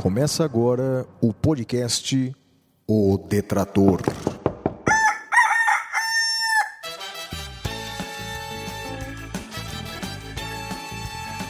Começa 0.00 0.42
agora 0.46 1.06
o 1.20 1.30
podcast 1.30 2.34
O 2.88 3.18
Detrator. 3.18 4.00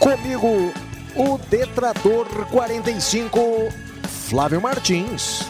Comigo, 0.01 0.49
o 1.15 1.39
Detrator 1.49 2.27
45, 2.51 3.39
Flávio 4.09 4.61
Martins. 4.61 5.49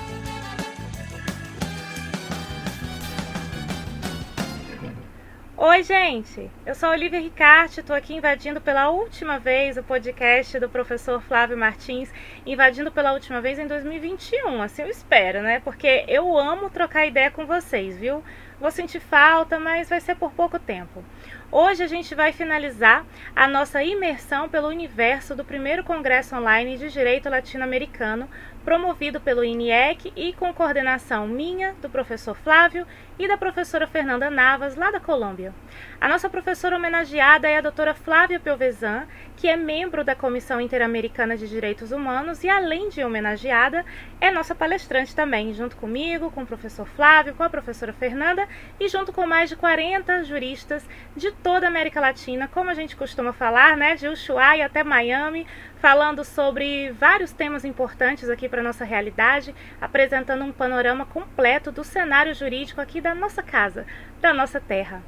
Oi, 5.70 5.84
gente! 5.84 6.50
Eu 6.66 6.74
sou 6.74 6.88
a 6.88 6.92
Olivia 6.92 7.20
Ricarte, 7.20 7.78
estou 7.78 7.94
aqui 7.94 8.12
invadindo 8.12 8.60
pela 8.60 8.90
última 8.90 9.38
vez 9.38 9.76
o 9.76 9.84
podcast 9.84 10.58
do 10.58 10.68
professor 10.68 11.22
Flávio 11.22 11.56
Martins, 11.56 12.10
invadindo 12.44 12.90
pela 12.90 13.12
última 13.12 13.40
vez 13.40 13.56
em 13.56 13.68
2021, 13.68 14.60
assim 14.62 14.82
eu 14.82 14.88
espero, 14.88 15.42
né? 15.42 15.60
Porque 15.60 16.04
eu 16.08 16.36
amo 16.36 16.70
trocar 16.70 17.06
ideia 17.06 17.30
com 17.30 17.46
vocês, 17.46 17.96
viu? 17.96 18.20
Vou 18.58 18.72
sentir 18.72 18.98
falta, 18.98 19.60
mas 19.60 19.88
vai 19.88 20.00
ser 20.00 20.16
por 20.16 20.32
pouco 20.32 20.58
tempo. 20.58 21.04
Hoje 21.52 21.84
a 21.84 21.86
gente 21.86 22.16
vai 22.16 22.32
finalizar 22.32 23.06
a 23.34 23.46
nossa 23.46 23.80
imersão 23.80 24.48
pelo 24.48 24.66
universo 24.66 25.36
do 25.36 25.44
primeiro 25.44 25.84
Congresso 25.84 26.34
Online 26.34 26.78
de 26.78 26.90
Direito 26.90 27.30
Latino-Americano, 27.30 28.28
promovido 28.64 29.20
pelo 29.20 29.44
INIEC 29.44 30.12
e 30.14 30.32
com 30.32 30.52
coordenação 30.52 31.26
minha, 31.26 31.74
do 31.80 31.88
professor 31.88 32.36
Flávio 32.36 32.86
e 33.18 33.28
da 33.28 33.36
professora 33.36 33.86
Fernanda 33.86 34.30
Navas, 34.30 34.76
lá 34.76 34.90
da 34.90 34.98
Colômbia. 34.98 35.52
A 36.00 36.08
nossa 36.08 36.28
professora 36.28 36.76
homenageada 36.76 37.48
é 37.48 37.58
a 37.58 37.60
doutora 37.60 37.94
Flávia 37.94 38.40
Pelvezan, 38.40 39.06
que 39.36 39.48
é 39.48 39.56
membro 39.56 40.02
da 40.02 40.14
Comissão 40.14 40.60
Interamericana 40.60 41.36
de 41.36 41.48
Direitos 41.48 41.92
Humanos 41.92 42.42
e, 42.44 42.48
além 42.48 42.88
de 42.88 43.04
homenageada, 43.04 43.84
é 44.20 44.30
nossa 44.30 44.54
palestrante 44.54 45.14
também, 45.14 45.52
junto 45.52 45.76
comigo, 45.76 46.30
com 46.30 46.42
o 46.42 46.46
professor 46.46 46.86
Flávio, 46.86 47.34
com 47.34 47.42
a 47.42 47.50
professora 47.50 47.92
Fernanda 47.92 48.46
e 48.78 48.88
junto 48.88 49.12
com 49.12 49.26
mais 49.26 49.50
de 49.50 49.56
40 49.56 50.24
juristas 50.24 50.86
de 51.16 51.30
toda 51.30 51.66
a 51.66 51.68
América 51.68 52.00
Latina, 52.00 52.48
como 52.48 52.70
a 52.70 52.74
gente 52.74 52.96
costuma 52.96 53.32
falar, 53.32 53.76
né, 53.76 53.96
de 53.96 54.08
Ushuaia 54.08 54.66
até 54.66 54.82
Miami, 54.82 55.46
falando 55.80 56.22
sobre 56.24 56.92
vários 56.92 57.32
temas 57.32 57.64
importantes 57.64 58.28
aqui 58.28 58.48
para 58.48 58.62
nossa 58.62 58.84
realidade, 58.84 59.54
apresentando 59.80 60.44
um 60.44 60.52
panorama 60.52 61.06
completo 61.06 61.72
do 61.72 61.82
cenário 61.82 62.34
jurídico 62.34 62.80
aqui 62.80 63.00
da 63.00 63.14
nossa 63.14 63.42
casa, 63.42 63.86
da 64.20 64.32
nossa 64.34 64.60
terra. 64.60 65.02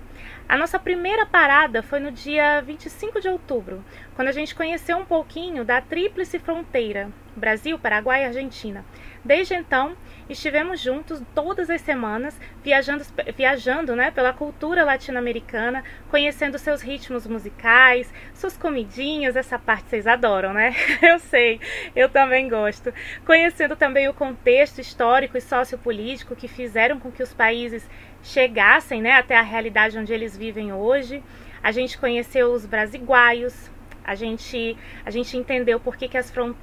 A 0.48 0.56
nossa 0.56 0.78
primeira 0.78 1.24
parada 1.24 1.82
foi 1.82 2.00
no 2.00 2.10
dia 2.10 2.60
25 2.60 3.20
de 3.20 3.28
outubro, 3.28 3.84
quando 4.14 4.28
a 4.28 4.32
gente 4.32 4.54
conheceu 4.54 4.98
um 4.98 5.04
pouquinho 5.04 5.64
da 5.64 5.80
tríplice 5.80 6.38
fronteira 6.38 7.10
Brasil, 7.34 7.78
Paraguai 7.78 8.22
e 8.22 8.26
Argentina. 8.26 8.84
Desde 9.24 9.54
então, 9.54 9.96
estivemos 10.28 10.80
juntos 10.80 11.22
todas 11.34 11.70
as 11.70 11.80
semanas, 11.80 12.38
viajando, 12.62 13.04
viajando 13.36 13.96
né, 13.96 14.10
pela 14.10 14.32
cultura 14.32 14.84
latino-americana, 14.84 15.84
conhecendo 16.10 16.58
seus 16.58 16.82
ritmos 16.82 17.26
musicais, 17.26 18.12
suas 18.34 18.56
comidinhas, 18.56 19.36
essa 19.36 19.58
parte 19.58 19.88
vocês 19.88 20.06
adoram, 20.06 20.52
né? 20.52 20.74
Eu 21.00 21.18
sei, 21.18 21.60
eu 21.94 22.08
também 22.08 22.48
gosto. 22.48 22.92
Conhecendo 23.24 23.76
também 23.76 24.08
o 24.08 24.14
contexto 24.14 24.80
histórico 24.80 25.36
e 25.36 25.40
sociopolítico 25.40 26.36
que 26.36 26.48
fizeram 26.48 26.98
com 26.98 27.10
que 27.10 27.22
os 27.22 27.32
países 27.32 27.88
chegassem 28.22 29.02
né, 29.02 29.12
até 29.12 29.36
a 29.36 29.42
realidade 29.42 29.98
onde 29.98 30.12
eles 30.12 30.36
vivem 30.36 30.72
hoje. 30.72 31.22
A 31.62 31.70
gente 31.72 31.98
conheceu 31.98 32.52
os 32.52 32.66
brasiguaios, 32.66 33.70
a 34.04 34.14
gente, 34.14 34.76
a 35.04 35.10
gente 35.10 35.36
entendeu 35.36 35.78
por 35.78 35.96
que, 35.96 36.08
que 36.08 36.18
as 36.18 36.30
fronte 36.30 36.58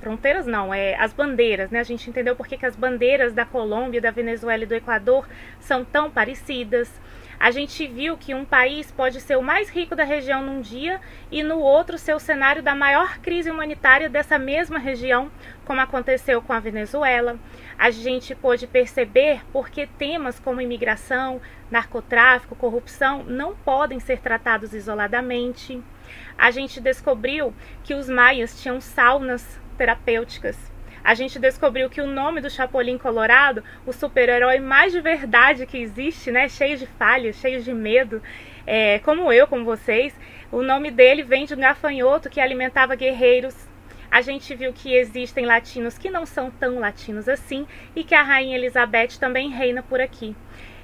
fronteiras, 0.00 0.46
não, 0.46 0.72
é 0.72 0.94
as 0.96 1.12
bandeiras, 1.12 1.70
né? 1.70 1.80
A 1.80 1.84
gente 1.84 2.08
entendeu 2.08 2.36
por 2.36 2.46
que, 2.46 2.56
que 2.56 2.66
as 2.66 2.76
bandeiras 2.76 3.32
da 3.32 3.44
Colômbia, 3.44 4.00
da 4.00 4.10
Venezuela 4.10 4.62
e 4.62 4.66
do 4.66 4.74
Equador 4.74 5.28
são 5.58 5.84
tão 5.84 6.10
parecidas. 6.10 6.88
A 7.38 7.50
gente 7.50 7.86
viu 7.86 8.16
que 8.16 8.34
um 8.34 8.44
país 8.44 8.90
pode 8.90 9.20
ser 9.20 9.36
o 9.36 9.42
mais 9.42 9.68
rico 9.68 9.94
da 9.94 10.04
região 10.04 10.42
num 10.42 10.60
dia 10.60 11.00
e 11.30 11.42
no 11.42 11.58
outro 11.58 11.98
ser 11.98 12.14
o 12.14 12.20
cenário 12.20 12.62
da 12.62 12.74
maior 12.74 13.18
crise 13.18 13.50
humanitária 13.50 14.08
dessa 14.08 14.38
mesma 14.38 14.78
região, 14.78 15.30
como 15.66 15.82
aconteceu 15.82 16.40
com 16.40 16.54
a 16.54 16.60
Venezuela. 16.60 17.38
A 17.78 17.90
gente 17.90 18.34
pôde 18.34 18.66
perceber 18.66 19.42
porque 19.52 19.86
temas 19.86 20.40
como 20.40 20.62
imigração, 20.62 21.42
narcotráfico, 21.70 22.56
corrupção 22.56 23.22
não 23.24 23.54
podem 23.54 24.00
ser 24.00 24.20
tratados 24.20 24.72
isoladamente 24.72 25.82
a 26.38 26.50
gente 26.50 26.80
descobriu 26.80 27.54
que 27.82 27.94
os 27.94 28.08
maias 28.08 28.60
tinham 28.60 28.80
saunas 28.80 29.58
terapêuticas. 29.78 30.56
A 31.02 31.14
gente 31.14 31.38
descobriu 31.38 31.88
que 31.88 32.00
o 32.00 32.06
nome 32.06 32.40
do 32.40 32.50
Chapolin 32.50 32.98
Colorado, 32.98 33.62
o 33.86 33.92
super-herói 33.92 34.58
mais 34.58 34.92
de 34.92 35.00
verdade 35.00 35.64
que 35.64 35.78
existe, 35.78 36.32
né, 36.32 36.48
cheio 36.48 36.76
de 36.76 36.86
falhas, 36.86 37.36
cheio 37.36 37.62
de 37.62 37.72
medo, 37.72 38.20
é, 38.66 38.98
como 38.98 39.32
eu, 39.32 39.46
como 39.46 39.64
vocês, 39.64 40.12
o 40.50 40.62
nome 40.62 40.90
dele 40.90 41.22
vem 41.22 41.46
de 41.46 41.54
um 41.54 41.60
gafanhoto 41.60 42.28
que 42.28 42.40
alimentava 42.40 42.96
guerreiros. 42.96 43.65
A 44.16 44.22
gente 44.22 44.54
viu 44.54 44.72
que 44.72 44.94
existem 44.94 45.44
latinos 45.44 45.98
que 45.98 46.08
não 46.08 46.24
são 46.24 46.50
tão 46.50 46.78
latinos 46.78 47.28
assim 47.28 47.66
e 47.94 48.02
que 48.02 48.14
a 48.14 48.22
rainha 48.22 48.56
Elizabeth 48.56 49.18
também 49.20 49.50
reina 49.50 49.82
por 49.82 50.00
aqui. 50.00 50.34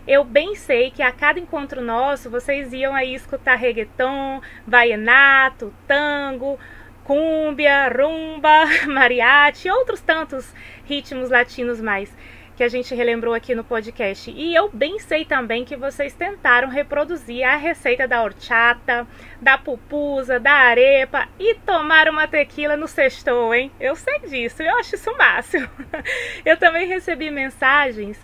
Eu 0.06 0.22
bem 0.22 0.54
sei 0.54 0.90
que 0.90 1.02
a 1.02 1.10
cada 1.10 1.40
encontro 1.40 1.80
nosso 1.80 2.28
vocês 2.28 2.74
iam 2.74 2.94
aí 2.94 3.14
escutar 3.14 3.54
reggaeton, 3.54 4.42
vallenato, 4.66 5.72
tango, 5.88 6.58
cúmbia, 7.04 7.88
rumba, 7.88 8.66
mariachi 8.86 9.68
e 9.68 9.70
outros 9.70 10.02
tantos 10.02 10.52
ritmos 10.84 11.30
latinos 11.30 11.80
mais 11.80 12.14
que 12.62 12.66
a 12.66 12.68
gente 12.68 12.94
relembrou 12.94 13.34
aqui 13.34 13.56
no 13.56 13.64
podcast. 13.64 14.30
E 14.30 14.54
eu 14.54 14.70
bem 14.72 14.96
sei 15.00 15.24
também 15.24 15.64
que 15.64 15.74
vocês 15.74 16.14
tentaram 16.14 16.68
reproduzir 16.68 17.42
a 17.44 17.56
receita 17.56 18.06
da 18.06 18.22
horchata, 18.22 19.04
da 19.40 19.58
pupusa, 19.58 20.38
da 20.38 20.52
arepa 20.52 21.28
e 21.40 21.56
tomar 21.56 22.08
uma 22.08 22.28
tequila 22.28 22.76
no 22.76 22.86
sextou, 22.86 23.52
hein? 23.52 23.72
Eu 23.80 23.96
sei 23.96 24.20
disso, 24.20 24.62
eu 24.62 24.78
acho 24.78 24.94
isso 24.94 25.12
máximo. 25.18 25.68
Eu 26.46 26.56
também 26.56 26.86
recebi 26.86 27.32
mensagens 27.32 28.16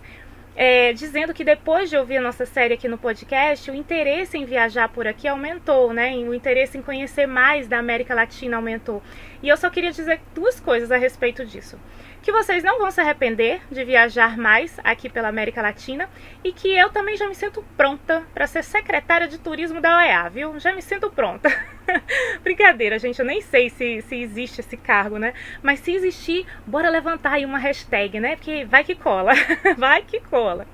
é, 0.55 0.93
dizendo 0.93 1.33
que 1.33 1.43
depois 1.43 1.89
de 1.89 1.97
ouvir 1.97 2.15
a 2.15 2.21
nossa 2.21 2.45
série 2.45 2.75
aqui 2.75 2.87
no 2.87 2.97
podcast, 2.97 3.69
o 3.69 3.75
interesse 3.75 4.37
em 4.37 4.45
viajar 4.45 4.87
por 4.87 5.05
aqui 5.05 5.27
aumentou, 5.27 5.91
né? 5.91 6.13
O 6.13 6.33
interesse 6.33 6.77
em 6.77 6.81
conhecer 6.81 7.27
mais 7.27 7.67
da 7.67 7.77
América 7.77 8.15
Latina 8.15 8.55
aumentou. 8.55 9.03
E 9.43 9.49
eu 9.49 9.57
só 9.57 9.69
queria 9.69 9.91
dizer 9.91 10.21
duas 10.33 10.61
coisas 10.61 10.93
a 10.93 10.97
respeito 10.97 11.45
disso 11.45 11.77
que 12.21 12.31
vocês 12.31 12.63
não 12.63 12.79
vão 12.79 12.91
se 12.91 12.99
arrepender 12.99 13.61
de 13.71 13.83
viajar 13.83 14.37
mais 14.37 14.77
aqui 14.83 15.09
pela 15.09 15.29
América 15.29 15.61
Latina 15.61 16.09
e 16.43 16.51
que 16.51 16.67
eu 16.77 16.89
também 16.89 17.15
já 17.15 17.27
me 17.27 17.35
sinto 17.35 17.63
pronta 17.77 18.23
para 18.33 18.47
ser 18.47 18.63
secretária 18.63 19.27
de 19.27 19.37
turismo 19.37 19.79
da 19.79 19.97
OEA, 19.97 20.29
viu? 20.29 20.59
Já 20.59 20.73
me 20.73 20.81
sinto 20.81 21.09
pronta. 21.09 21.49
Brincadeira, 22.43 22.99
gente, 22.99 23.19
eu 23.19 23.25
nem 23.25 23.41
sei 23.41 23.69
se, 23.69 24.01
se 24.01 24.15
existe 24.15 24.61
esse 24.61 24.77
cargo, 24.77 25.17
né? 25.17 25.33
Mas 25.61 25.79
se 25.79 25.91
existir, 25.91 26.45
bora 26.65 26.89
levantar 26.89 27.33
aí 27.33 27.45
uma 27.45 27.57
hashtag, 27.57 28.19
né? 28.19 28.35
Porque 28.35 28.65
vai 28.65 28.83
que 28.83 28.95
cola, 28.95 29.31
vai 29.77 30.01
que 30.01 30.19
cola. 30.19 30.67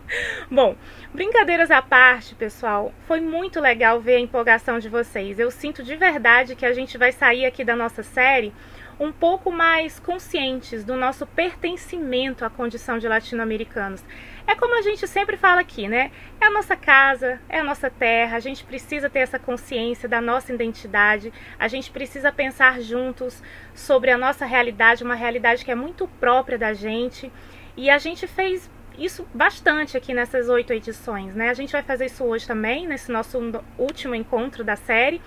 Bom, 0.49 0.75
brincadeiras 1.13 1.71
à 1.71 1.81
parte, 1.81 2.35
pessoal, 2.35 2.93
foi 3.07 3.21
muito 3.21 3.59
legal 3.59 3.99
ver 4.01 4.15
a 4.15 4.19
empolgação 4.19 4.79
de 4.79 4.89
vocês. 4.89 5.39
Eu 5.39 5.51
sinto 5.51 5.83
de 5.83 5.95
verdade 5.95 6.55
que 6.55 6.65
a 6.65 6.73
gente 6.73 6.97
vai 6.97 7.11
sair 7.11 7.45
aqui 7.45 7.63
da 7.63 7.75
nossa 7.75 8.03
série 8.03 8.53
um 8.99 9.11
pouco 9.11 9.51
mais 9.51 9.99
conscientes 9.99 10.83
do 10.83 10.95
nosso 10.95 11.25
pertencimento 11.25 12.45
à 12.45 12.49
condição 12.49 12.97
de 12.97 13.07
latino-americanos. 13.07 14.03
É 14.47 14.55
como 14.55 14.77
a 14.77 14.81
gente 14.81 15.07
sempre 15.07 15.37
fala 15.37 15.61
aqui, 15.61 15.87
né? 15.87 16.11
É 16.39 16.45
a 16.45 16.51
nossa 16.51 16.75
casa, 16.75 17.41
é 17.49 17.59
a 17.59 17.63
nossa 17.63 17.89
terra, 17.89 18.37
a 18.37 18.39
gente 18.39 18.63
precisa 18.63 19.09
ter 19.09 19.19
essa 19.19 19.39
consciência 19.39 20.07
da 20.07 20.21
nossa 20.21 20.53
identidade, 20.53 21.33
a 21.57 21.67
gente 21.67 21.91
precisa 21.91 22.31
pensar 22.31 22.79
juntos 22.79 23.41
sobre 23.73 24.11
a 24.11 24.17
nossa 24.17 24.45
realidade, 24.45 25.03
uma 25.03 25.15
realidade 25.15 25.65
que 25.65 25.71
é 25.71 25.75
muito 25.75 26.07
própria 26.19 26.57
da 26.57 26.73
gente. 26.73 27.31
E 27.75 27.89
a 27.89 27.97
gente 27.97 28.27
fez 28.27 28.69
isso 28.97 29.27
bastante 29.33 29.97
aqui 29.97 30.13
nessas 30.13 30.47
oito 30.47 30.71
edições, 30.71 31.35
né? 31.35 31.49
A 31.49 31.53
gente 31.53 31.71
vai 31.71 31.83
fazer 31.83 32.05
isso 32.05 32.23
hoje 32.23 32.47
também, 32.47 32.87
nesse 32.87 33.11
nosso 33.11 33.39
último 33.77 34.15
encontro 34.15 34.63
da 34.63 34.75
série. 34.75 35.21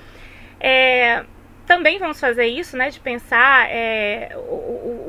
É, 0.60 1.24
também 1.68 1.98
vamos 1.98 2.18
fazer 2.18 2.46
isso, 2.46 2.78
né, 2.78 2.88
de 2.88 2.98
pensar 2.98 3.68
é, 3.68 4.34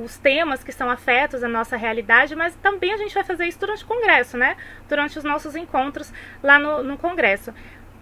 os 0.03 0.17
temas 0.17 0.61
que 0.61 0.73
são 0.73 0.91
afetos 0.91 1.41
à 1.41 1.47
nossa 1.47 1.77
realidade, 1.77 2.35
mas 2.35 2.53
também 2.57 2.91
a 2.91 2.97
gente 2.97 3.13
vai 3.13 3.23
fazer 3.23 3.45
isso 3.45 3.57
durante 3.61 3.85
o 3.85 3.87
congresso, 3.87 4.37
né, 4.37 4.57
durante 4.87 5.17
os 5.17 5.23
nossos 5.23 5.55
encontros 5.55 6.13
lá 6.43 6.59
no, 6.59 6.83
no 6.83 6.97
congresso. 6.97 7.53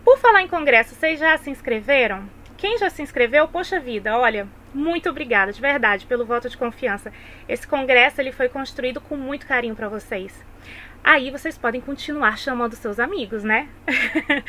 Por 0.04 0.18
falar 0.18 0.42
em 0.42 0.48
congresso, 0.48 0.96
vocês 0.96 1.20
já 1.20 1.38
se 1.38 1.52
inscreveram? 1.52 2.28
Quem 2.58 2.80
já 2.80 2.90
se 2.90 3.04
inscreveu, 3.04 3.48
poxa 3.48 3.80
vida, 3.80 4.18
olha, 4.18 4.48
muito 4.74 5.08
obrigada, 5.08 5.54
de 5.54 5.62
verdade, 5.62 6.08
pelo 6.08 6.26
voto 6.26 6.50
de 6.50 6.58
confiança. 6.58 7.14
Esse 7.48 7.68
congresso 7.68 8.20
ele 8.20 8.32
foi 8.32 8.50
construído 8.50 9.00
com 9.00 9.16
muito 9.16 9.46
carinho 9.46 9.76
para 9.76 9.88
vocês. 9.88 10.34
Aí 11.08 11.32
vocês 11.32 11.58
podem 11.58 11.80
continuar 11.80 12.38
chamando 12.38 12.76
seus 12.76 13.00
amigos, 13.00 13.42
né? 13.42 13.70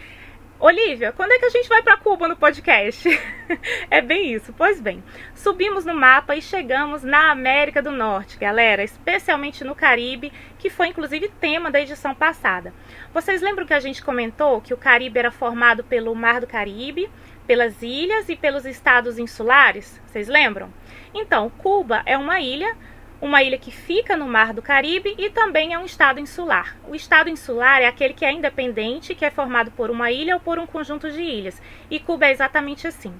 Olivia, 0.58 1.12
quando 1.12 1.32
é 1.32 1.38
que 1.38 1.44
a 1.44 1.50
gente 1.50 1.68
vai 1.68 1.82
para 1.82 1.98
Cuba 1.98 2.26
no 2.26 2.34
podcast? 2.34 3.06
é 3.90 4.00
bem 4.00 4.32
isso. 4.32 4.54
Pois 4.56 4.80
bem, 4.80 5.04
subimos 5.34 5.84
no 5.84 5.94
mapa 5.94 6.34
e 6.34 6.40
chegamos 6.40 7.02
na 7.02 7.30
América 7.30 7.82
do 7.82 7.90
Norte, 7.90 8.38
galera, 8.38 8.82
especialmente 8.82 9.62
no 9.64 9.74
Caribe, 9.74 10.32
que 10.58 10.70
foi 10.70 10.88
inclusive 10.88 11.28
tema 11.28 11.70
da 11.70 11.78
edição 11.78 12.14
passada. 12.14 12.72
Vocês 13.12 13.42
lembram 13.42 13.66
que 13.66 13.74
a 13.74 13.80
gente 13.80 14.02
comentou 14.02 14.62
que 14.62 14.72
o 14.72 14.78
Caribe 14.78 15.18
era 15.18 15.30
formado 15.30 15.84
pelo 15.84 16.14
Mar 16.14 16.40
do 16.40 16.46
Caribe, 16.46 17.10
pelas 17.46 17.82
ilhas 17.82 18.30
e 18.30 18.34
pelos 18.34 18.64
estados 18.64 19.18
insulares? 19.18 20.00
Vocês 20.06 20.26
lembram? 20.26 20.72
Então, 21.12 21.50
Cuba 21.50 22.02
é 22.06 22.16
uma 22.16 22.40
ilha 22.40 22.74
uma 23.20 23.42
ilha 23.42 23.58
que 23.58 23.70
fica 23.70 24.16
no 24.16 24.26
Mar 24.26 24.52
do 24.52 24.60
Caribe 24.60 25.14
e 25.18 25.30
também 25.30 25.72
é 25.72 25.78
um 25.78 25.84
estado 25.84 26.20
insular. 26.20 26.76
O 26.88 26.94
estado 26.94 27.30
insular 27.30 27.80
é 27.80 27.86
aquele 27.86 28.14
que 28.14 28.24
é 28.24 28.32
independente, 28.32 29.14
que 29.14 29.24
é 29.24 29.30
formado 29.30 29.70
por 29.70 29.90
uma 29.90 30.10
ilha 30.10 30.34
ou 30.34 30.40
por 30.40 30.58
um 30.58 30.66
conjunto 30.66 31.10
de 31.10 31.22
ilhas, 31.22 31.60
e 31.90 31.98
Cuba 31.98 32.26
é 32.26 32.32
exatamente 32.32 32.86
assim. 32.86 33.12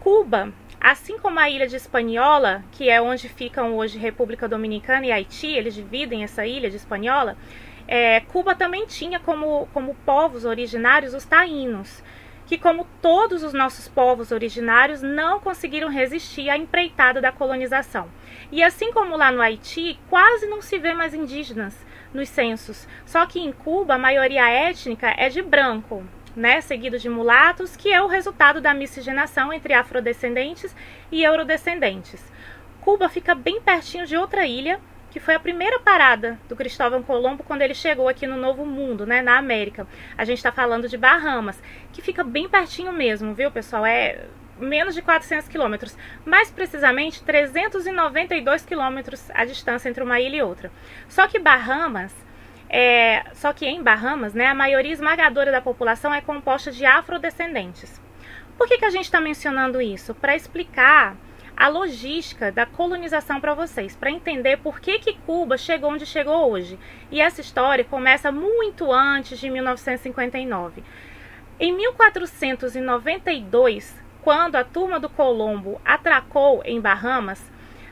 Cuba, 0.00 0.52
assim 0.80 1.18
como 1.18 1.38
a 1.38 1.50
ilha 1.50 1.66
de 1.66 1.76
Hispaniola, 1.76 2.64
que 2.72 2.88
é 2.88 3.00
onde 3.00 3.28
ficam 3.28 3.76
hoje 3.76 3.98
República 3.98 4.48
Dominicana 4.48 5.06
e 5.06 5.12
Haiti, 5.12 5.48
eles 5.48 5.74
dividem 5.74 6.24
essa 6.24 6.46
ilha 6.46 6.70
de 6.70 6.76
Hispaniola, 6.76 7.36
é, 7.86 8.20
Cuba 8.20 8.54
também 8.54 8.86
tinha 8.86 9.20
como, 9.20 9.68
como 9.74 9.94
povos 10.06 10.44
originários 10.44 11.12
os 11.12 11.24
taínos 11.24 12.02
que, 12.50 12.58
como 12.58 12.84
todos 13.00 13.44
os 13.44 13.52
nossos 13.52 13.86
povos 13.86 14.32
originários, 14.32 15.00
não 15.00 15.38
conseguiram 15.38 15.88
resistir 15.88 16.50
à 16.50 16.56
empreitada 16.56 17.20
da 17.20 17.30
colonização. 17.30 18.08
E 18.52 18.62
assim 18.62 18.92
como 18.92 19.16
lá 19.16 19.30
no 19.30 19.40
Haiti, 19.40 19.98
quase 20.08 20.46
não 20.46 20.60
se 20.60 20.78
vê 20.78 20.92
mais 20.92 21.14
indígenas 21.14 21.76
nos 22.12 22.28
censos. 22.28 22.86
Só 23.06 23.24
que 23.26 23.38
em 23.38 23.52
Cuba, 23.52 23.94
a 23.94 23.98
maioria 23.98 24.48
étnica 24.48 25.14
é 25.16 25.28
de 25.28 25.40
branco, 25.40 26.04
né, 26.34 26.60
seguido 26.60 26.98
de 26.98 27.08
mulatos, 27.08 27.76
que 27.76 27.92
é 27.92 28.02
o 28.02 28.06
resultado 28.06 28.60
da 28.60 28.74
miscigenação 28.74 29.52
entre 29.52 29.74
afrodescendentes 29.74 30.74
e 31.10 31.22
eurodescendentes. 31.22 32.20
Cuba 32.80 33.08
fica 33.08 33.34
bem 33.34 33.60
pertinho 33.60 34.06
de 34.06 34.16
outra 34.16 34.46
ilha, 34.46 34.80
que 35.10 35.20
foi 35.20 35.34
a 35.34 35.40
primeira 35.40 35.78
parada 35.80 36.38
do 36.48 36.56
Cristóvão 36.56 37.02
Colombo 37.02 37.42
quando 37.42 37.62
ele 37.62 37.74
chegou 37.74 38.08
aqui 38.08 38.26
no 38.26 38.36
Novo 38.36 38.64
Mundo, 38.64 39.04
né, 39.04 39.20
na 39.20 39.36
América. 39.36 39.86
A 40.16 40.24
gente 40.24 40.38
está 40.38 40.52
falando 40.52 40.88
de 40.88 40.96
Bahamas, 40.96 41.60
que 41.92 42.00
fica 42.00 42.22
bem 42.22 42.48
pertinho 42.48 42.92
mesmo, 42.92 43.34
viu, 43.34 43.50
pessoal? 43.50 43.84
É 43.84 44.24
menos 44.60 44.94
de 44.94 45.02
400 45.02 45.48
quilômetros, 45.48 45.96
mais 46.24 46.50
precisamente 46.50 47.22
392 47.22 48.64
quilômetros 48.64 49.30
a 49.34 49.44
distância 49.44 49.88
entre 49.88 50.02
uma 50.02 50.20
ilha 50.20 50.36
e 50.36 50.42
outra. 50.42 50.70
Só 51.08 51.26
que 51.26 51.38
Bahamas, 51.38 52.14
é, 52.68 53.24
só 53.34 53.52
que 53.52 53.66
em 53.66 53.82
Bahamas, 53.82 54.34
né, 54.34 54.46
a 54.46 54.54
maioria 54.54 54.92
esmagadora 54.92 55.50
da 55.50 55.60
população 55.60 56.12
é 56.12 56.20
composta 56.20 56.70
de 56.70 56.84
afrodescendentes. 56.84 58.00
Por 58.56 58.68
que, 58.68 58.78
que 58.78 58.84
a 58.84 58.90
gente 58.90 59.04
está 59.04 59.20
mencionando 59.20 59.80
isso? 59.80 60.14
Para 60.14 60.36
explicar 60.36 61.16
a 61.60 61.68
logística 61.68 62.50
da 62.50 62.64
colonização 62.64 63.38
para 63.38 63.52
vocês, 63.52 63.94
para 63.94 64.10
entender 64.10 64.56
por 64.58 64.80
que, 64.80 64.98
que 64.98 65.18
Cuba 65.26 65.58
chegou 65.58 65.92
onde 65.92 66.06
chegou 66.06 66.50
hoje. 66.50 66.78
E 67.10 67.20
essa 67.20 67.42
história 67.42 67.84
começa 67.84 68.32
muito 68.32 68.90
antes 68.90 69.38
de 69.38 69.50
1959. 69.50 70.82
Em 71.58 71.76
1492, 71.76 73.94
quando 74.22 74.56
a 74.56 74.64
turma 74.64 75.00
do 75.00 75.08
Colombo 75.08 75.80
atracou 75.84 76.62
em 76.64 76.80
Bahamas, 76.80 77.42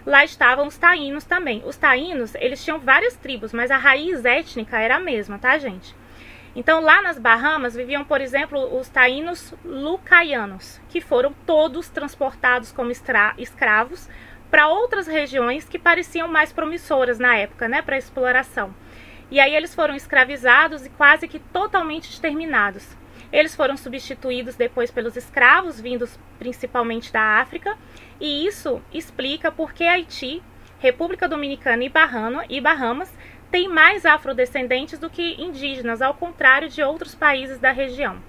lá 0.05 0.25
estavam 0.25 0.67
os 0.67 0.77
taínos 0.77 1.25
também. 1.25 1.63
Os 1.65 1.77
taínos, 1.77 2.35
eles 2.37 2.65
tinham 2.65 2.79
várias 2.79 3.17
tribos, 3.17 3.53
mas 3.53 3.71
a 3.71 3.77
raiz 3.77 4.25
étnica 4.25 4.79
era 4.79 4.97
a 4.97 5.01
mesma, 5.01 5.39
tá, 5.39 5.59
gente? 5.59 5.95
Então, 6.57 6.81
lá 6.81 7.01
nas 7.03 7.19
Bahamas 7.19 7.75
viviam, 7.75 8.05
por 8.05 8.21
exemplo, 8.21 8.79
os 8.79 8.89
taínos 8.89 9.55
lucaianos, 9.65 10.81
que 10.89 11.01
foram 11.01 11.33
todos 11.47 11.89
transportados 11.89 12.73
como 12.73 12.91
escravos 12.91 14.09
para 14.51 14.69
outras 14.69 15.07
regiões 15.07 15.69
que 15.69 15.79
pareciam 15.79 16.27
mais 16.27 16.53
promissoras 16.53 17.19
na 17.19 17.37
época, 17.37 17.69
né, 17.69 17.83
para 17.83 17.99
exploração. 17.99 18.75
E 19.31 19.39
aí 19.39 19.55
eles 19.55 19.75
foram 19.75 19.95
escravizados 19.95 20.87
e 20.87 20.91
quase 20.91 21.29
que 21.29 21.39
totalmente 21.39 22.11
exterminados. 22.11 22.97
Eles 23.33 23.55
foram 23.55 23.77
substituídos 23.77 24.57
depois 24.57 24.91
pelos 24.91 25.17
escravos 25.17 25.81
vindos 25.81 26.19
principalmente 26.39 27.13
da 27.13 27.41
África, 27.41 27.77
e 28.21 28.47
isso 28.47 28.81
explica 28.93 29.51
por 29.53 29.73
que 29.73 29.85
Haiti, 29.85 30.43
República 30.79 31.29
Dominicana 31.29 31.85
e 32.49 32.61
Bahamas 32.61 33.13
tem 33.51 33.69
mais 33.69 34.07
afrodescendentes 34.07 34.99
do 34.99 35.11
que 35.11 35.41
indígenas, 35.43 36.01
ao 36.01 36.15
contrário 36.15 36.69
de 36.69 36.83
outros 36.83 37.15
países 37.15 37.59
da 37.59 37.73
região. 37.73 38.23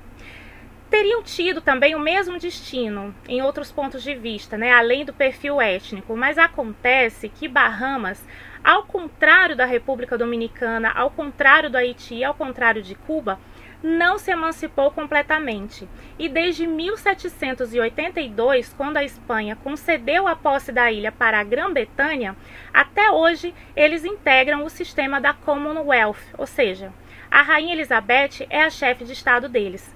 Teriam 0.90 1.22
tido 1.22 1.62
também 1.62 1.94
o 1.94 2.00
mesmo 2.00 2.40
destino 2.40 3.14
em 3.28 3.44
outros 3.44 3.72
pontos 3.72 4.02
de 4.02 4.16
vista, 4.16 4.58
né, 4.58 4.74
além 4.74 5.06
do 5.06 5.14
perfil 5.14 5.62
étnico, 5.62 6.18
mas 6.18 6.38
acontece 6.38 7.30
que 7.30 7.48
Bahamas, 7.48 8.26
ao 8.64 8.84
contrário 8.84 9.56
da 9.56 9.66
República 9.66 10.18
Dominicana, 10.18 10.92
ao 10.92 11.10
contrário 11.10 11.70
do 11.70 11.78
Haiti, 11.78 12.24
ao 12.24 12.34
contrário 12.34 12.82
de 12.82 12.96
Cuba, 12.96 13.40
não 13.82 14.18
se 14.18 14.32
emancipou 14.32 14.92
completamente. 14.92 15.88
E 16.18 16.28
desde 16.28 16.68
1782, 16.68 18.74
quando 18.74 18.98
a 18.98 19.04
Espanha 19.04 19.56
concedeu 19.56 20.28
a 20.28 20.36
posse 20.36 20.72
da 20.72 20.92
ilha 20.92 21.12
para 21.12 21.40
a 21.40 21.44
Grã-Bretanha, 21.44 22.36
até 22.74 23.12
hoje 23.12 23.54
eles 23.76 24.04
integram 24.04 24.66
o 24.66 24.70
sistema 24.70 25.22
da 25.22 25.34
Commonwealth, 25.34 26.20
ou 26.38 26.46
seja, 26.46 26.92
a 27.32 27.42
Rainha 27.42 27.74
Elizabeth 27.74 28.46
é 28.50 28.64
a 28.64 28.70
chefe 28.70 29.06
de 29.06 29.14
Estado 29.14 29.48
deles. 29.48 29.96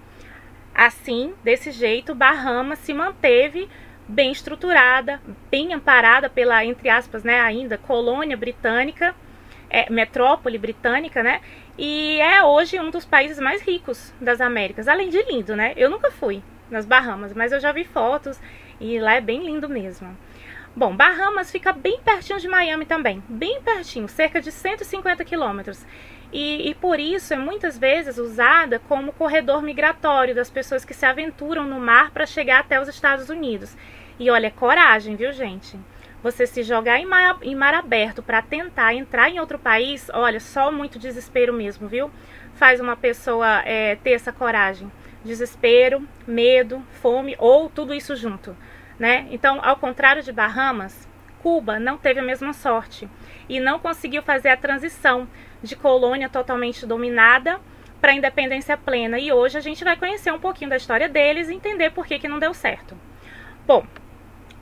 Assim, 0.73 1.33
desse 1.43 1.71
jeito, 1.71 2.15
Bahamas 2.15 2.79
se 2.79 2.93
manteve 2.93 3.69
bem 4.13 4.31
estruturada, 4.31 5.19
bem 5.49 5.73
amparada 5.73 6.29
pela, 6.29 6.63
entre 6.63 6.87
aspas, 6.87 7.23
né, 7.23 7.41
ainda 7.41 7.77
colônia 7.77 8.37
britânica, 8.37 9.15
é, 9.69 9.89
metrópole 9.89 10.57
britânica, 10.57 11.23
né? 11.23 11.41
E 11.77 12.19
é 12.21 12.43
hoje 12.43 12.79
um 12.79 12.91
dos 12.91 13.05
países 13.05 13.39
mais 13.39 13.63
ricos 13.63 14.13
das 14.21 14.39
Américas, 14.39 14.87
além 14.87 15.09
de 15.09 15.19
lindo, 15.23 15.55
né? 15.55 15.73
Eu 15.75 15.89
nunca 15.89 16.11
fui 16.11 16.43
nas 16.69 16.85
Bahamas, 16.85 17.33
mas 17.33 17.51
eu 17.51 17.59
já 17.59 17.71
vi 17.71 17.83
fotos 17.83 18.39
e 18.79 18.99
lá 18.99 19.15
é 19.15 19.21
bem 19.21 19.43
lindo 19.43 19.67
mesmo. 19.67 20.15
Bom, 20.75 20.95
Bahamas 20.95 21.51
fica 21.51 21.71
bem 21.73 21.99
pertinho 22.01 22.39
de 22.39 22.47
Miami 22.47 22.85
também, 22.85 23.23
bem 23.27 23.61
pertinho, 23.61 24.07
cerca 24.07 24.39
de 24.39 24.51
150 24.51 25.25
quilômetros. 25.25 25.85
E, 26.31 26.69
e, 26.69 26.73
por 26.73 26.99
isso 26.99 27.31
é 27.31 27.37
muitas 27.37 27.77
vezes 27.77 28.17
usada 28.17 28.79
como 28.79 29.13
corredor 29.13 29.61
migratório 29.61 30.33
das 30.33 30.49
pessoas 30.49 30.83
que 30.83 30.93
se 30.93 31.05
aventuram 31.05 31.63
no 31.63 31.79
mar 31.79 32.09
para 32.09 32.25
chegar 32.25 32.59
até 32.59 32.81
os 32.81 32.87
Estados 32.87 33.29
Unidos. 33.29 33.77
E 34.19 34.29
olha, 34.29 34.51
coragem, 34.51 35.15
viu, 35.15 35.31
gente? 35.31 35.77
você 36.23 36.47
se 36.47 36.63
jogar 36.63 36.99
em 36.99 37.05
mar, 37.05 37.37
em 37.41 37.53
mar 37.53 37.73
aberto 37.73 38.23
para 38.23 38.41
tentar 38.41 38.93
entrar 38.93 39.29
em 39.29 39.41
outro 39.41 39.59
país, 39.59 40.09
olha, 40.13 40.39
só 40.39 40.71
muito 40.71 40.97
desespero 40.97 41.51
mesmo, 41.51 41.89
viu? 41.89 42.09
Faz 42.55 42.79
uma 42.79 42.95
pessoa 42.95 43.61
é, 43.65 43.97
ter 43.97 44.11
essa 44.11 44.31
coragem. 44.31 44.89
Desespero, 45.25 46.07
medo, 46.25 46.81
fome 47.01 47.35
ou 47.37 47.69
tudo 47.69 47.93
isso 47.93 48.15
junto, 48.15 48.55
né? 48.97 49.27
Então, 49.31 49.59
ao 49.61 49.75
contrário 49.75 50.23
de 50.23 50.31
Bahamas, 50.31 51.07
Cuba 51.41 51.77
não 51.77 51.97
teve 51.97 52.21
a 52.21 52.23
mesma 52.23 52.53
sorte 52.53 53.09
e 53.49 53.59
não 53.59 53.77
conseguiu 53.77 54.23
fazer 54.23 54.47
a 54.47 54.57
transição 54.57 55.27
de 55.61 55.75
colônia 55.75 56.29
totalmente 56.29 56.85
dominada 56.85 57.59
para 57.99 58.13
independência 58.13 58.77
plena. 58.77 59.19
E 59.19 59.33
hoje 59.33 59.57
a 59.57 59.61
gente 59.61 59.83
vai 59.83 59.97
conhecer 59.97 60.31
um 60.31 60.39
pouquinho 60.39 60.69
da 60.69 60.77
história 60.77 61.09
deles 61.09 61.49
e 61.49 61.53
entender 61.53 61.89
por 61.89 62.05
que, 62.07 62.19
que 62.19 62.29
não 62.29 62.39
deu 62.39 62.53
certo. 62.53 62.97
Bom, 63.65 63.85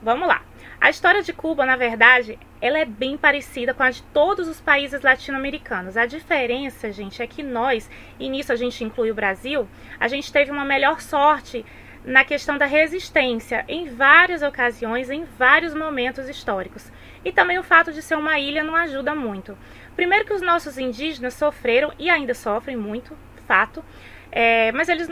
vamos 0.02 0.26
lá. 0.26 0.42
A 0.80 0.90
história 0.90 1.22
de 1.22 1.32
Cuba, 1.32 1.64
na 1.64 1.76
verdade, 1.76 2.38
ela 2.60 2.78
é 2.78 2.84
bem 2.84 3.16
parecida 3.16 3.72
com 3.72 3.84
a 3.84 3.90
de 3.90 4.02
todos 4.04 4.48
os 4.48 4.60
países 4.60 5.00
latino-americanos. 5.00 5.96
A 5.96 6.06
diferença, 6.06 6.90
gente, 6.90 7.22
é 7.22 7.26
que 7.26 7.42
nós, 7.42 7.88
e 8.18 8.28
nisso 8.28 8.52
a 8.52 8.56
gente 8.56 8.82
inclui 8.82 9.10
o 9.10 9.14
Brasil, 9.14 9.68
a 10.00 10.08
gente 10.08 10.32
teve 10.32 10.50
uma 10.50 10.64
melhor 10.64 11.00
sorte 11.00 11.64
na 12.04 12.24
questão 12.24 12.58
da 12.58 12.66
resistência 12.66 13.64
em 13.68 13.94
várias 13.94 14.42
ocasiões, 14.42 15.08
em 15.08 15.24
vários 15.24 15.72
momentos 15.72 16.28
históricos. 16.28 16.90
E 17.24 17.30
também 17.30 17.58
o 17.60 17.62
fato 17.62 17.92
de 17.92 18.02
ser 18.02 18.16
uma 18.16 18.40
ilha 18.40 18.64
não 18.64 18.74
ajuda 18.74 19.14
muito. 19.14 19.56
Primeiro 19.94 20.24
que 20.24 20.34
os 20.34 20.42
nossos 20.42 20.78
indígenas 20.78 21.34
sofreram 21.34 21.92
e 21.96 22.10
ainda 22.10 22.34
sofrem 22.34 22.76
muito, 22.76 23.16
fato, 23.46 23.84
é, 24.30 24.72
mas 24.72 24.88
eles, 24.88 25.08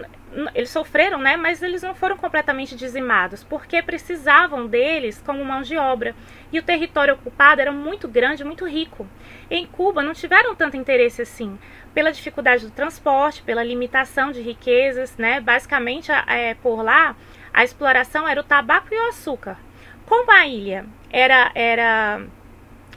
eles 0.55 0.71
sofreram, 0.71 1.19
né? 1.19 1.37
Mas 1.37 1.63
eles 1.63 1.83
não 1.83 1.95
foram 1.95 2.17
completamente 2.17 2.77
dizimados, 2.77 3.43
porque 3.43 3.83
precisavam 3.83 4.67
deles 4.67 5.23
como 5.25 5.45
mão 5.45 5.63
de 5.63 5.77
obra. 5.77 6.15
E 6.53 6.59
o 6.59 6.63
território 6.63 7.15
ocupado 7.15 7.61
era 7.61 7.73
muito 7.73 8.07
grande, 8.07 8.45
muito 8.45 8.67
rico. 8.67 9.07
Em 9.51 9.67
Cuba 9.67 10.03
não 10.03 10.13
tiveram 10.13 10.55
tanto 10.55 10.77
interesse 10.77 11.23
assim, 11.23 11.59
pela 11.93 12.13
dificuldade 12.13 12.65
do 12.67 12.73
transporte, 12.73 13.43
pela 13.43 13.63
limitação 13.63 14.31
de 14.31 14.41
riquezas, 14.41 15.17
né? 15.17 15.41
Basicamente, 15.41 16.11
é, 16.13 16.55
por 16.55 16.83
lá, 16.83 17.17
a 17.53 17.65
exploração 17.65 18.29
era 18.29 18.41
o 18.41 18.45
tabaco 18.45 18.89
e 18.93 18.99
o 18.99 19.09
açúcar. 19.09 19.59
Como 20.07 20.31
a 20.31 20.47
ilha 20.47 20.87
era, 21.11 21.51
era 21.55 22.23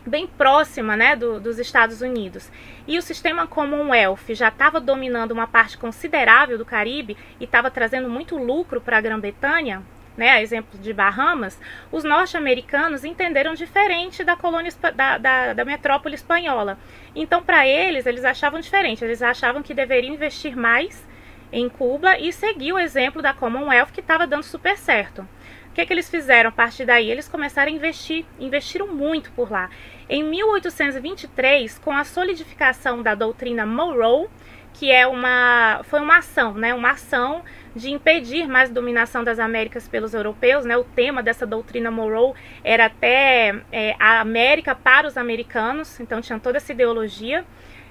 bem 0.05 0.27
próxima 0.27 0.95
né, 0.95 1.15
do, 1.15 1.39
dos 1.39 1.59
Estados 1.59 2.01
Unidos. 2.01 2.51
E 2.85 2.97
o 2.97 3.01
sistema 3.01 3.47
Commonwealth 3.47 4.33
já 4.33 4.49
estava 4.49 4.79
dominando 4.79 5.31
uma 5.31 5.47
parte 5.47 5.77
considerável 5.77 6.57
do 6.57 6.65
Caribe 6.65 7.17
e 7.39 7.45
estava 7.45 7.71
trazendo 7.71 8.09
muito 8.09 8.37
lucro 8.37 8.81
para 8.81 8.97
a 8.97 9.01
Grã-Bretanha, 9.01 9.81
né, 10.17 10.31
a 10.31 10.41
exemplo 10.41 10.79
de 10.79 10.93
Bahamas, 10.93 11.59
os 11.91 12.03
norte-americanos 12.03 13.03
entenderam 13.03 13.53
diferente 13.53 14.23
da 14.23 14.35
colônia 14.35 14.71
da, 14.93 15.17
da, 15.17 15.53
da 15.53 15.65
metrópole 15.65 16.15
espanhola. 16.15 16.77
Então, 17.15 17.41
para 17.41 17.67
eles, 17.67 18.05
eles 18.05 18.23
achavam 18.23 18.59
diferente. 18.59 19.03
Eles 19.03 19.21
achavam 19.21 19.63
que 19.63 19.73
deveriam 19.73 20.13
investir 20.13 20.55
mais 20.55 21.07
em 21.51 21.69
Cuba 21.69 22.17
e 22.17 22.31
seguir 22.31 22.73
o 22.73 22.79
exemplo 22.79 23.21
da 23.21 23.33
Commonwealth 23.33 23.91
que 23.91 24.01
estava 24.01 24.27
dando 24.27 24.43
super 24.43 24.77
certo. 24.77 25.27
O 25.69 25.73
que, 25.73 25.85
que 25.85 25.93
eles 25.93 26.09
fizeram 26.09 26.49
a 26.49 26.53
partir 26.53 26.85
daí? 26.85 27.09
Eles 27.09 27.27
começaram 27.27 27.71
a 27.71 27.75
investir, 27.75 28.25
investiram 28.39 28.87
muito 28.87 29.31
por 29.31 29.51
lá. 29.51 29.71
Em 30.09 30.23
1823, 30.23 31.79
com 31.79 31.91
a 31.91 32.03
solidificação 32.03 33.01
da 33.01 33.15
doutrina 33.15 33.65
Monroe, 33.65 34.27
que 34.73 34.91
é 34.91 35.05
uma, 35.07 35.81
foi 35.83 35.99
uma 36.01 36.17
ação, 36.17 36.53
né, 36.55 36.73
uma 36.73 36.91
ação 36.91 37.43
de 37.75 37.91
impedir 37.91 38.47
mais 38.47 38.69
dominação 38.69 39.23
das 39.23 39.39
Américas 39.39 39.87
pelos 39.87 40.13
europeus, 40.13 40.65
né, 40.65 40.75
o 40.75 40.83
tema 40.83 41.21
dessa 41.21 41.45
doutrina 41.45 41.91
Monroe 41.91 42.33
era 42.63 42.85
até 42.85 43.61
é, 43.71 43.95
a 43.99 44.19
América 44.19 44.75
para 44.75 45.07
os 45.07 45.17
americanos, 45.17 45.99
então 45.99 46.21
tinha 46.21 46.39
toda 46.39 46.57
essa 46.57 46.71
ideologia 46.71 47.45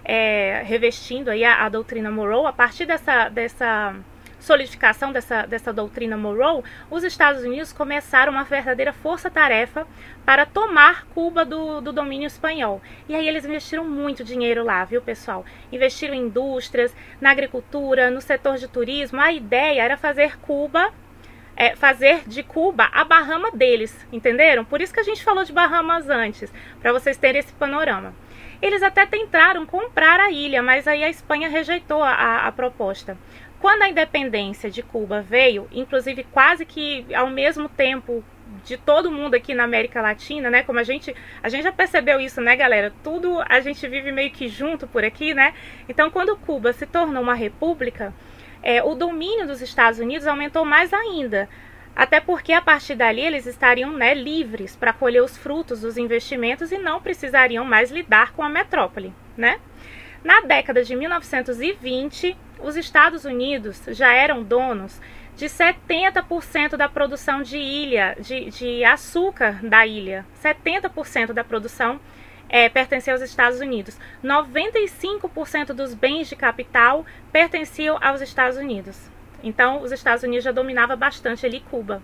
é, 0.04 0.62
revestindo 0.64 1.31
aí 1.31 1.45
a, 1.45 1.64
a 1.64 1.69
doutrina 1.69 2.11
Monroe. 2.11 2.47
A 2.47 2.52
partir 2.52 2.87
dessa, 2.87 3.28
dessa 3.28 3.95
solidificação 4.42 5.12
dessa, 5.12 5.46
dessa 5.46 5.72
doutrina 5.72 6.16
Monroe, 6.16 6.62
os 6.90 7.04
Estados 7.04 7.42
Unidos 7.42 7.72
começaram 7.72 8.32
uma 8.32 8.44
verdadeira 8.44 8.92
força-tarefa 8.92 9.87
para 10.25 10.44
tomar 10.44 11.06
Cuba 11.06 11.44
do, 11.44 11.80
do 11.80 11.92
domínio 11.92 12.26
espanhol. 12.26 12.82
E 13.08 13.14
aí 13.14 13.26
eles 13.26 13.44
investiram 13.44 13.84
muito 13.84 14.25
dinheiro 14.25 14.64
lá, 14.64 14.84
viu, 14.84 15.00
pessoal? 15.00 15.44
Investiram 15.70 16.14
em 16.14 16.26
indústrias, 16.26 16.94
na 17.20 17.30
agricultura, 17.30 18.11
no 18.11 18.20
setor 18.20 18.58
de 18.58 18.68
turismo. 18.68 19.20
A 19.20 19.32
ideia 19.32 19.82
era 19.82 19.96
fazer 19.96 20.38
Cuba 20.38 20.92
é, 21.56 21.76
fazer 21.76 22.22
de 22.26 22.42
Cuba 22.42 22.88
a 22.92 23.04
Bahama 23.04 23.50
deles, 23.52 24.06
entenderam? 24.12 24.64
Por 24.64 24.80
isso 24.80 24.92
que 24.92 25.00
a 25.00 25.04
gente 25.04 25.22
falou 25.22 25.44
de 25.44 25.52
Bahamas 25.52 26.08
antes, 26.08 26.52
para 26.80 26.92
vocês 26.92 27.16
terem 27.16 27.40
esse 27.40 27.52
panorama. 27.52 28.14
Eles 28.61 28.82
até 28.82 29.04
tentaram 29.04 29.66
comprar 29.66 30.20
a 30.20 30.30
ilha, 30.30 30.62
mas 30.62 30.87
aí 30.87 31.02
a 31.02 31.11
Espanha 31.11 31.49
rejeitou 31.49 32.02
a, 32.02 32.46
a 32.46 32.52
proposta. 32.52 33.18
Quando 33.62 33.83
a 33.83 33.88
independência 33.88 34.69
de 34.69 34.83
Cuba 34.83 35.23
veio, 35.23 35.69
inclusive 35.71 36.25
quase 36.25 36.66
que 36.66 37.07
ao 37.14 37.31
mesmo 37.31 37.69
tempo 37.69 38.25
de 38.64 38.76
todo 38.76 39.09
mundo 39.09 39.37
aqui 39.37 39.54
na 39.54 39.62
América 39.62 40.02
Latina, 40.02 40.50
né? 40.50 40.64
Como 40.64 40.81
a 40.81 40.83
gente, 40.83 41.14
a 41.40 41.49
gente 41.49 41.62
já 41.62 41.71
percebeu 41.71 42.19
isso, 42.19 42.40
né, 42.40 42.57
galera? 42.57 42.92
Tudo 43.04 43.40
a 43.49 43.61
gente 43.61 43.87
vive 43.87 44.11
meio 44.11 44.33
que 44.33 44.49
junto 44.49 44.88
por 44.88 45.04
aqui, 45.04 45.33
né? 45.33 45.54
Então, 45.88 46.11
quando 46.11 46.37
Cuba 46.38 46.73
se 46.73 46.87
tornou 46.87 47.23
uma 47.23 47.35
república, 47.35 48.12
é, 48.64 48.83
o 48.83 48.97
domínio 48.97 49.47
dos 49.47 49.62
Estados 49.62 50.00
Unidos 50.00 50.26
aumentou 50.26 50.64
mais 50.64 50.92
ainda. 50.92 51.49
Até 51.95 52.19
porque 52.19 52.52
a 52.52 52.61
partir 52.61 52.97
dali 52.97 53.21
eles 53.21 53.47
estariam 53.47 53.92
né, 53.92 54.12
livres 54.12 54.75
para 54.75 54.92
colher 54.92 55.23
os 55.23 55.37
frutos 55.37 55.83
dos 55.83 55.97
investimentos 55.97 56.73
e 56.73 56.78
não 56.78 57.00
precisariam 57.00 57.64
mais 57.64 57.92
lidar 57.92 58.33
com 58.33 58.42
a 58.42 58.49
metrópole, 58.49 59.14
né? 59.37 59.61
Na 60.25 60.41
década 60.43 60.85
de 60.85 60.95
1920, 60.95 62.37
os 62.61 62.76
Estados 62.76 63.25
Unidos 63.25 63.83
já 63.88 64.12
eram 64.12 64.43
donos 64.43 65.00
de 65.37 65.47
70% 65.47 66.76
da 66.76 66.88
produção 66.88 67.43
de 67.43 67.59
ilha, 67.59 68.17
de, 68.21 68.50
de 68.50 68.85
açúcar 68.85 69.59
da 69.62 69.87
ilha. 69.87 70.25
70% 70.43 71.33
da 71.33 71.43
produção 71.43 71.99
é, 72.49 72.69
pertencia 72.69 73.12
aos 73.12 73.23
Estados 73.23 73.61
Unidos. 73.61 73.99
95% 74.23 75.73
dos 75.73 75.95
bens 75.95 76.29
de 76.29 76.37
capital 76.37 77.05
pertenciam 77.33 77.99
aos 78.00 78.21
Estados 78.21 78.57
Unidos. 78.57 79.11
Então, 79.43 79.83
os 79.83 79.91
Estados 79.91 80.23
Unidos 80.23 80.45
já 80.45 80.52
dominava 80.52 80.95
bastante 80.95 81.45
ali 81.45 81.61
Cuba. 81.61 82.00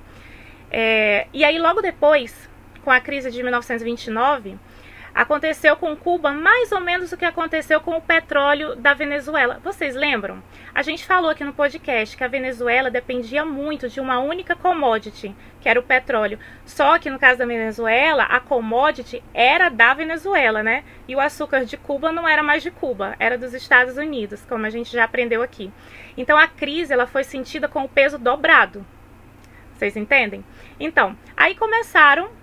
É, 0.71 1.29
e 1.33 1.45
aí, 1.45 1.59
logo 1.59 1.81
depois, 1.81 2.49
com 2.83 2.91
a 2.91 3.01
crise 3.01 3.31
de 3.31 3.43
1929, 3.43 4.59
Aconteceu 5.19 5.75
com 5.75 5.97
Cuba 5.97 6.31
mais 6.31 6.71
ou 6.71 6.79
menos 6.79 7.11
o 7.11 7.17
que 7.17 7.25
aconteceu 7.25 7.81
com 7.81 7.97
o 7.97 8.01
petróleo 8.01 8.77
da 8.77 8.95
Venezuela. 8.95 9.61
Vocês 9.65 9.97
lembram? 9.97 10.41
A 10.73 10.81
gente 10.81 11.05
falou 11.05 11.29
aqui 11.29 11.43
no 11.43 11.53
podcast 11.53 12.17
que 12.17 12.23
a 12.23 12.29
Venezuela 12.29 12.89
dependia 12.89 13.45
muito 13.45 13.89
de 13.89 13.99
uma 13.99 14.21
única 14.21 14.55
commodity, 14.55 15.35
que 15.61 15.69
era 15.69 15.81
o 15.81 15.83
petróleo. 15.83 16.39
Só 16.65 17.01
que 17.01 17.11
no 17.11 17.19
caso 17.19 17.41
da 17.41 17.47
Venezuela, 17.47 18.23
a 18.27 18.39
commodity 18.39 19.21
era 19.35 19.69
da 19.69 19.93
Venezuela, 19.93 20.63
né? 20.63 20.85
E 21.09 21.17
o 21.17 21.21
açúcar 21.21 21.65
de 21.65 21.77
Cuba 21.77 22.13
não 22.13 22.29
era 22.29 22.45
mais 22.45 22.63
de 22.63 22.71
Cuba, 22.71 23.17
era 23.19 23.37
dos 23.37 23.53
Estados 23.55 23.97
Unidos, 23.97 24.47
como 24.49 24.67
a 24.67 24.71
gente 24.71 24.93
já 24.93 25.03
aprendeu 25.03 25.43
aqui. 25.43 25.73
Então 26.17 26.39
a 26.39 26.47
crise 26.47 26.93
ela 26.93 27.09
foi 27.09 27.25
sentida 27.25 27.67
com 27.67 27.83
o 27.83 27.89
peso 27.89 28.19
dobrado. 28.19 28.87
Vocês 29.75 29.97
entendem? 29.97 30.45
Então, 30.79 31.17
aí 31.37 31.57
começaram 31.57 32.38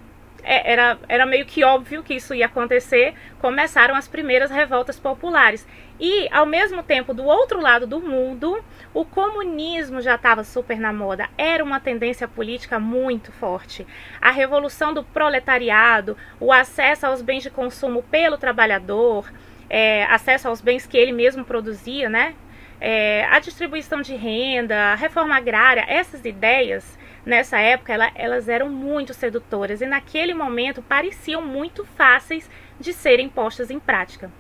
é, 0.45 0.71
era, 0.71 0.99
era 1.09 1.25
meio 1.25 1.45
que 1.45 1.63
óbvio 1.63 2.03
que 2.03 2.13
isso 2.13 2.35
ia 2.35 2.45
acontecer, 2.45 3.15
começaram 3.39 3.95
as 3.95 4.07
primeiras 4.07 4.51
revoltas 4.51 4.99
populares. 4.99 5.67
E, 5.99 6.29
ao 6.31 6.45
mesmo 6.45 6.83
tempo, 6.83 7.13
do 7.13 7.25
outro 7.25 7.59
lado 7.59 7.87
do 7.87 7.99
mundo, 7.99 8.63
o 8.93 9.03
comunismo 9.03 10.01
já 10.01 10.15
estava 10.15 10.43
super 10.43 10.79
na 10.79 10.93
moda. 10.93 11.27
Era 11.37 11.63
uma 11.63 11.79
tendência 11.79 12.27
política 12.27 12.79
muito 12.79 13.31
forte. 13.31 13.87
A 14.21 14.29
revolução 14.29 14.93
do 14.93 15.03
proletariado, 15.03 16.15
o 16.39 16.53
acesso 16.53 17.07
aos 17.07 17.21
bens 17.21 17.41
de 17.41 17.49
consumo 17.49 18.03
pelo 18.03 18.37
trabalhador, 18.37 19.31
é, 19.67 20.03
acesso 20.05 20.47
aos 20.47 20.61
bens 20.61 20.85
que 20.85 20.97
ele 20.97 21.11
mesmo 21.11 21.43
produzia, 21.43 22.07
né? 22.07 22.35
É, 22.79 23.25
a 23.31 23.39
distribuição 23.39 24.01
de 24.01 24.13
renda, 24.15 24.91
a 24.91 24.95
reforma 24.95 25.35
agrária, 25.35 25.85
essas 25.87 26.23
ideias 26.23 26.97
nessa 27.25 27.58
época 27.60 27.94
ela, 27.94 28.12
elas 28.15 28.48
eram 28.48 28.70
muito 28.70 29.13
sedutoras 29.13 29.82
e 29.82 29.86
naquele 29.86 30.34
momento 30.34 30.82
pareciam 30.82 31.41
muito 31.41 31.86
fáceis 31.98 32.50
de 32.79 32.94
serem 32.94 33.27
postas 33.27 33.72
em 33.72 33.79
prática. 33.79 34.32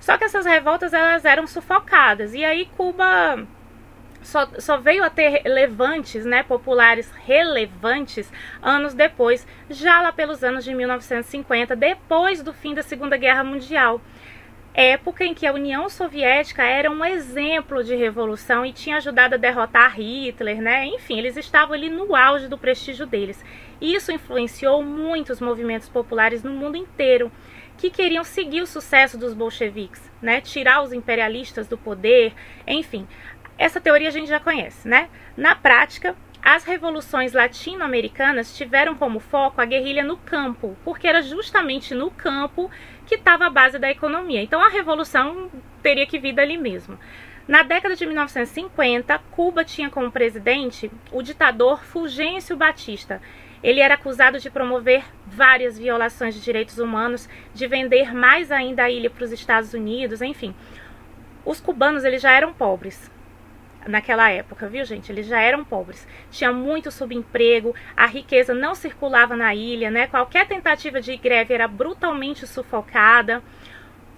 Só 0.00 0.16
que 0.16 0.24
essas 0.24 0.46
revoltas 0.46 0.92
elas 0.92 1.24
eram 1.24 1.46
sufocadas 1.46 2.32
e 2.34 2.44
aí 2.44 2.66
Cuba 2.76 3.46
só, 4.22 4.48
só 4.58 4.76
veio 4.76 5.04
a 5.04 5.10
ter 5.10 5.42
levantes 5.44 6.24
né, 6.24 6.42
populares 6.42 7.10
relevantes 7.24 8.30
anos 8.62 8.94
depois, 8.94 9.46
já 9.70 10.00
lá 10.00 10.12
pelos 10.12 10.44
anos 10.44 10.64
de 10.64 10.74
1950, 10.74 11.74
depois 11.74 12.42
do 12.42 12.52
fim 12.52 12.74
da 12.74 12.82
Segunda 12.82 13.16
Guerra 13.16 13.44
Mundial 13.44 14.00
época 14.80 15.24
em 15.24 15.34
que 15.34 15.44
a 15.44 15.52
União 15.52 15.88
Soviética 15.88 16.62
era 16.62 16.88
um 16.88 17.04
exemplo 17.04 17.82
de 17.82 17.96
revolução 17.96 18.64
e 18.64 18.72
tinha 18.72 18.98
ajudado 18.98 19.34
a 19.34 19.38
derrotar 19.38 19.98
Hitler, 19.98 20.62
né? 20.62 20.86
Enfim, 20.86 21.18
eles 21.18 21.36
estavam 21.36 21.74
ali 21.74 21.90
no 21.90 22.14
auge 22.14 22.46
do 22.46 22.56
prestígio 22.56 23.04
deles. 23.04 23.44
Isso 23.80 24.12
influenciou 24.12 24.80
muitos 24.84 25.40
movimentos 25.40 25.88
populares 25.88 26.44
no 26.44 26.52
mundo 26.52 26.76
inteiro 26.76 27.32
que 27.76 27.90
queriam 27.90 28.22
seguir 28.22 28.62
o 28.62 28.68
sucesso 28.68 29.18
dos 29.18 29.34
bolcheviques, 29.34 30.00
né? 30.22 30.40
Tirar 30.40 30.80
os 30.82 30.92
imperialistas 30.92 31.66
do 31.66 31.76
poder, 31.76 32.32
enfim. 32.64 33.04
Essa 33.58 33.80
teoria 33.80 34.06
a 34.06 34.12
gente 34.12 34.28
já 34.28 34.38
conhece, 34.38 34.86
né? 34.86 35.08
Na 35.36 35.56
prática, 35.56 36.14
as 36.40 36.62
revoluções 36.62 37.32
latino-americanas 37.32 38.56
tiveram 38.56 38.94
como 38.94 39.18
foco 39.18 39.60
a 39.60 39.64
guerrilha 39.64 40.04
no 40.04 40.16
campo, 40.16 40.76
porque 40.84 41.06
era 41.08 41.20
justamente 41.20 41.94
no 41.94 42.10
campo 42.10 42.70
que 43.08 43.14
estava 43.14 43.46
a 43.46 43.50
base 43.50 43.78
da 43.78 43.90
economia. 43.90 44.42
Então 44.42 44.62
a 44.62 44.68
revolução 44.68 45.50
teria 45.82 46.06
que 46.06 46.18
vir 46.18 46.34
dali 46.34 46.58
mesmo. 46.58 46.98
Na 47.48 47.62
década 47.62 47.96
de 47.96 48.04
1950, 48.04 49.18
Cuba 49.30 49.64
tinha 49.64 49.88
como 49.88 50.12
presidente 50.12 50.90
o 51.10 51.22
ditador 51.22 51.82
Fulgêncio 51.82 52.54
Batista. 52.54 53.22
Ele 53.62 53.80
era 53.80 53.94
acusado 53.94 54.38
de 54.38 54.50
promover 54.50 55.02
várias 55.26 55.78
violações 55.78 56.34
de 56.34 56.42
direitos 56.42 56.78
humanos, 56.78 57.28
de 57.54 57.66
vender 57.66 58.14
mais 58.14 58.52
ainda 58.52 58.84
a 58.84 58.90
ilha 58.90 59.08
para 59.08 59.24
os 59.24 59.32
Estados 59.32 59.72
Unidos, 59.72 60.20
enfim. 60.20 60.54
Os 61.44 61.58
cubanos 61.58 62.04
eles 62.04 62.20
já 62.20 62.30
eram 62.30 62.52
pobres, 62.52 63.10
naquela 63.86 64.30
época, 64.30 64.68
viu, 64.68 64.84
gente? 64.84 65.10
Eles 65.10 65.26
já 65.26 65.40
eram 65.40 65.64
pobres. 65.64 66.06
Tinha 66.30 66.52
muito 66.52 66.90
subemprego, 66.90 67.74
a 67.96 68.06
riqueza 68.06 68.54
não 68.54 68.74
circulava 68.74 69.36
na 69.36 69.54
ilha, 69.54 69.90
né? 69.90 70.06
Qualquer 70.06 70.46
tentativa 70.46 71.00
de 71.00 71.16
greve 71.16 71.54
era 71.54 71.68
brutalmente 71.68 72.46
sufocada. 72.46 73.42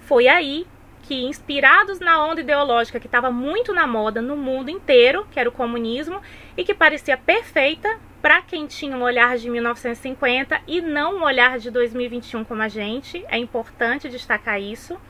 Foi 0.00 0.28
aí 0.28 0.66
que, 1.02 1.24
inspirados 1.24 1.98
na 1.98 2.24
onda 2.24 2.40
ideológica 2.40 3.00
que 3.00 3.06
estava 3.06 3.30
muito 3.30 3.72
na 3.72 3.86
moda 3.86 4.20
no 4.20 4.36
mundo 4.36 4.70
inteiro, 4.70 5.26
que 5.30 5.40
era 5.40 5.48
o 5.48 5.52
comunismo, 5.52 6.20
e 6.56 6.64
que 6.64 6.74
parecia 6.74 7.16
perfeita 7.16 7.98
para 8.20 8.42
quem 8.42 8.66
tinha 8.66 8.96
um 8.96 9.02
olhar 9.02 9.38
de 9.38 9.48
1950 9.48 10.60
e 10.66 10.80
não 10.80 11.16
um 11.16 11.24
olhar 11.24 11.58
de 11.58 11.70
2021 11.70 12.44
como 12.44 12.62
a 12.62 12.68
gente, 12.68 13.24
é 13.28 13.38
importante 13.38 14.08
destacar 14.08 14.60
isso. 14.60 15.00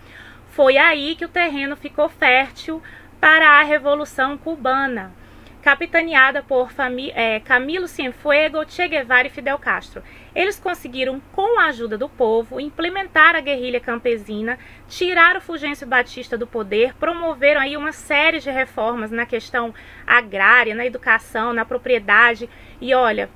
Foi 0.51 0.77
aí 0.77 1.17
que 1.17 1.25
o 1.25 1.29
terreno 1.29 1.77
ficou 1.77 2.09
fértil 2.09 2.83
para 3.21 3.61
a 3.61 3.63
Revolução 3.63 4.39
Cubana, 4.39 5.13
capitaneada 5.61 6.43
por 6.43 6.71
é, 7.15 7.39
Camilo 7.41 7.87
Cienfuegos, 7.87 8.73
Che 8.73 8.89
Guevara 8.89 9.27
e 9.27 9.31
Fidel 9.31 9.59
Castro. 9.59 10.03
Eles 10.35 10.59
conseguiram, 10.59 11.21
com 11.33 11.61
a 11.61 11.67
ajuda 11.67 11.99
do 11.99 12.09
povo, 12.09 12.59
implementar 12.59 13.37
a 13.37 13.41
guerrilha 13.41 13.79
campesina, 13.79 14.59
tirar 14.89 15.37
o 15.37 15.41
Fulgêncio 15.41 15.87
Batista 15.87 16.39
do 16.39 16.47
poder, 16.47 16.95
promoveram 16.95 17.61
aí 17.61 17.77
uma 17.77 17.93
série 17.93 18.41
de 18.41 18.51
reformas 18.51 19.11
na 19.11 19.27
questão 19.27 19.75
agrária, 20.07 20.75
na 20.75 20.87
educação, 20.87 21.53
na 21.53 21.67
propriedade. 21.67 22.49
E 22.81 22.95
olha, 22.95 23.29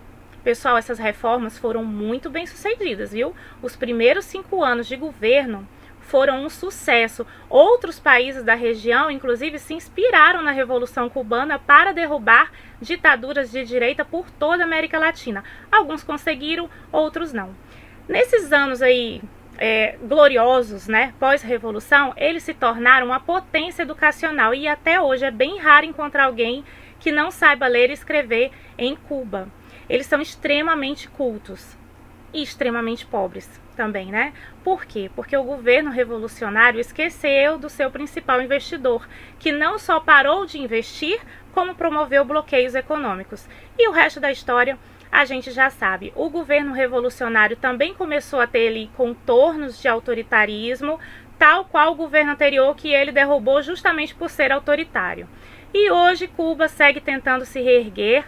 pessoal, 0.42 0.78
essas 0.78 0.98
reformas 0.98 1.58
foram 1.58 1.84
muito 1.84 2.30
bem 2.30 2.46
sucedidas, 2.46 3.12
viu? 3.12 3.34
Os 3.60 3.76
primeiros 3.76 4.24
cinco 4.24 4.64
anos 4.64 4.86
de 4.86 4.96
governo 4.96 5.68
foram 6.04 6.44
um 6.44 6.48
sucesso. 6.48 7.26
Outros 7.48 7.98
países 7.98 8.42
da 8.42 8.54
região, 8.54 9.10
inclusive, 9.10 9.58
se 9.58 9.74
inspiraram 9.74 10.42
na 10.42 10.50
Revolução 10.50 11.08
Cubana 11.08 11.58
para 11.58 11.92
derrubar 11.92 12.52
ditaduras 12.80 13.50
de 13.50 13.64
direita 13.64 14.04
por 14.04 14.30
toda 14.30 14.62
a 14.62 14.66
América 14.66 14.98
Latina. 14.98 15.42
Alguns 15.70 16.04
conseguiram, 16.04 16.70
outros 16.92 17.32
não. 17.32 17.54
Nesses 18.08 18.52
anos 18.52 18.82
aí 18.82 19.22
é, 19.58 19.96
gloriosos, 20.02 20.88
né, 20.88 21.14
pós-revolução, 21.18 22.12
eles 22.16 22.42
se 22.42 22.54
tornaram 22.54 23.06
uma 23.06 23.20
potência 23.20 23.82
educacional 23.82 24.54
e 24.54 24.68
até 24.68 25.00
hoje 25.00 25.24
é 25.24 25.30
bem 25.30 25.58
raro 25.58 25.86
encontrar 25.86 26.24
alguém 26.24 26.64
que 27.00 27.12
não 27.12 27.30
saiba 27.30 27.66
ler 27.66 27.90
e 27.90 27.94
escrever 27.94 28.50
em 28.76 28.96
Cuba. 28.96 29.48
Eles 29.88 30.06
são 30.06 30.20
extremamente 30.20 31.08
cultos 31.08 31.76
e 32.32 32.42
extremamente 32.42 33.06
pobres 33.06 33.48
também, 33.76 34.10
né? 34.10 34.32
Por 34.64 34.86
quê? 34.86 35.10
Porque 35.14 35.36
o 35.36 35.44
governo 35.44 35.90
revolucionário 35.90 36.80
esqueceu 36.80 37.58
do 37.58 37.68
seu 37.68 37.90
principal 37.90 38.40
investidor, 38.40 39.06
que 39.38 39.52
não 39.52 39.78
só 39.78 40.00
parou 40.00 40.46
de 40.46 40.58
investir, 40.58 41.20
como 41.52 41.74
promoveu 41.74 42.24
bloqueios 42.24 42.74
econômicos. 42.74 43.46
E 43.78 43.86
o 43.86 43.92
resto 43.92 44.18
da 44.18 44.32
história 44.32 44.78
a 45.12 45.26
gente 45.26 45.50
já 45.50 45.68
sabe. 45.68 46.14
O 46.16 46.30
governo 46.30 46.72
revolucionário 46.72 47.58
também 47.58 47.92
começou 47.92 48.40
a 48.40 48.46
ter 48.46 48.68
ali 48.68 48.90
contornos 48.96 49.80
de 49.80 49.86
autoritarismo, 49.86 50.98
tal 51.38 51.66
qual 51.66 51.92
o 51.92 51.96
governo 51.96 52.32
anterior 52.32 52.74
que 52.74 52.88
ele 52.88 53.12
derrubou 53.12 53.62
justamente 53.62 54.14
por 54.14 54.30
ser 54.30 54.50
autoritário. 54.50 55.28
E 55.74 55.90
hoje 55.90 56.26
Cuba 56.26 56.68
segue 56.68 57.00
tentando 57.00 57.44
se 57.44 57.60
reerguer, 57.60 58.24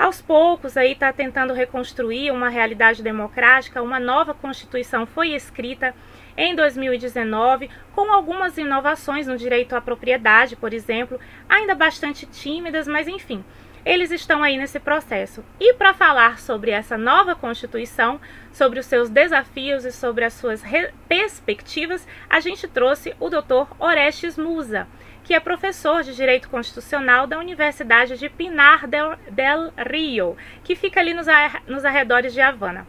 aos 0.00 0.22
poucos 0.22 0.78
aí 0.78 0.92
está 0.92 1.12
tentando 1.12 1.52
reconstruir 1.52 2.30
uma 2.30 2.48
realidade 2.48 3.02
democrática, 3.02 3.82
uma 3.82 4.00
nova 4.00 4.32
constituição 4.32 5.04
foi 5.04 5.34
escrita 5.34 5.94
em 6.38 6.54
2019, 6.54 7.68
com 7.92 8.10
algumas 8.10 8.56
inovações 8.56 9.26
no 9.26 9.36
direito 9.36 9.76
à 9.76 9.80
propriedade, 9.80 10.56
por 10.56 10.72
exemplo, 10.72 11.20
ainda 11.46 11.74
bastante 11.74 12.24
tímidas, 12.24 12.88
mas 12.88 13.06
enfim, 13.06 13.44
eles 13.84 14.10
estão 14.10 14.42
aí 14.42 14.56
nesse 14.56 14.80
processo. 14.80 15.44
E 15.60 15.74
para 15.74 15.92
falar 15.92 16.38
sobre 16.38 16.70
essa 16.70 16.96
nova 16.96 17.34
Constituição, 17.34 18.18
sobre 18.52 18.80
os 18.80 18.86
seus 18.86 19.10
desafios 19.10 19.84
e 19.84 19.92
sobre 19.92 20.24
as 20.24 20.32
suas 20.32 20.62
perspectivas, 21.06 22.08
a 22.28 22.40
gente 22.40 22.66
trouxe 22.66 23.14
o 23.20 23.28
Dr. 23.28 23.74
Orestes 23.78 24.38
Musa 24.38 24.88
que 25.30 25.34
é 25.34 25.38
professor 25.38 26.02
de 26.02 26.12
Direito 26.12 26.48
Constitucional 26.48 27.24
da 27.24 27.38
Universidade 27.38 28.18
de 28.18 28.28
Pinar 28.28 28.88
del, 28.88 29.14
del 29.30 29.72
Rio, 29.88 30.36
que 30.64 30.74
fica 30.74 30.98
ali 30.98 31.14
nos, 31.14 31.28
nos 31.68 31.84
arredores 31.84 32.34
de 32.34 32.40
Havana. 32.40 32.84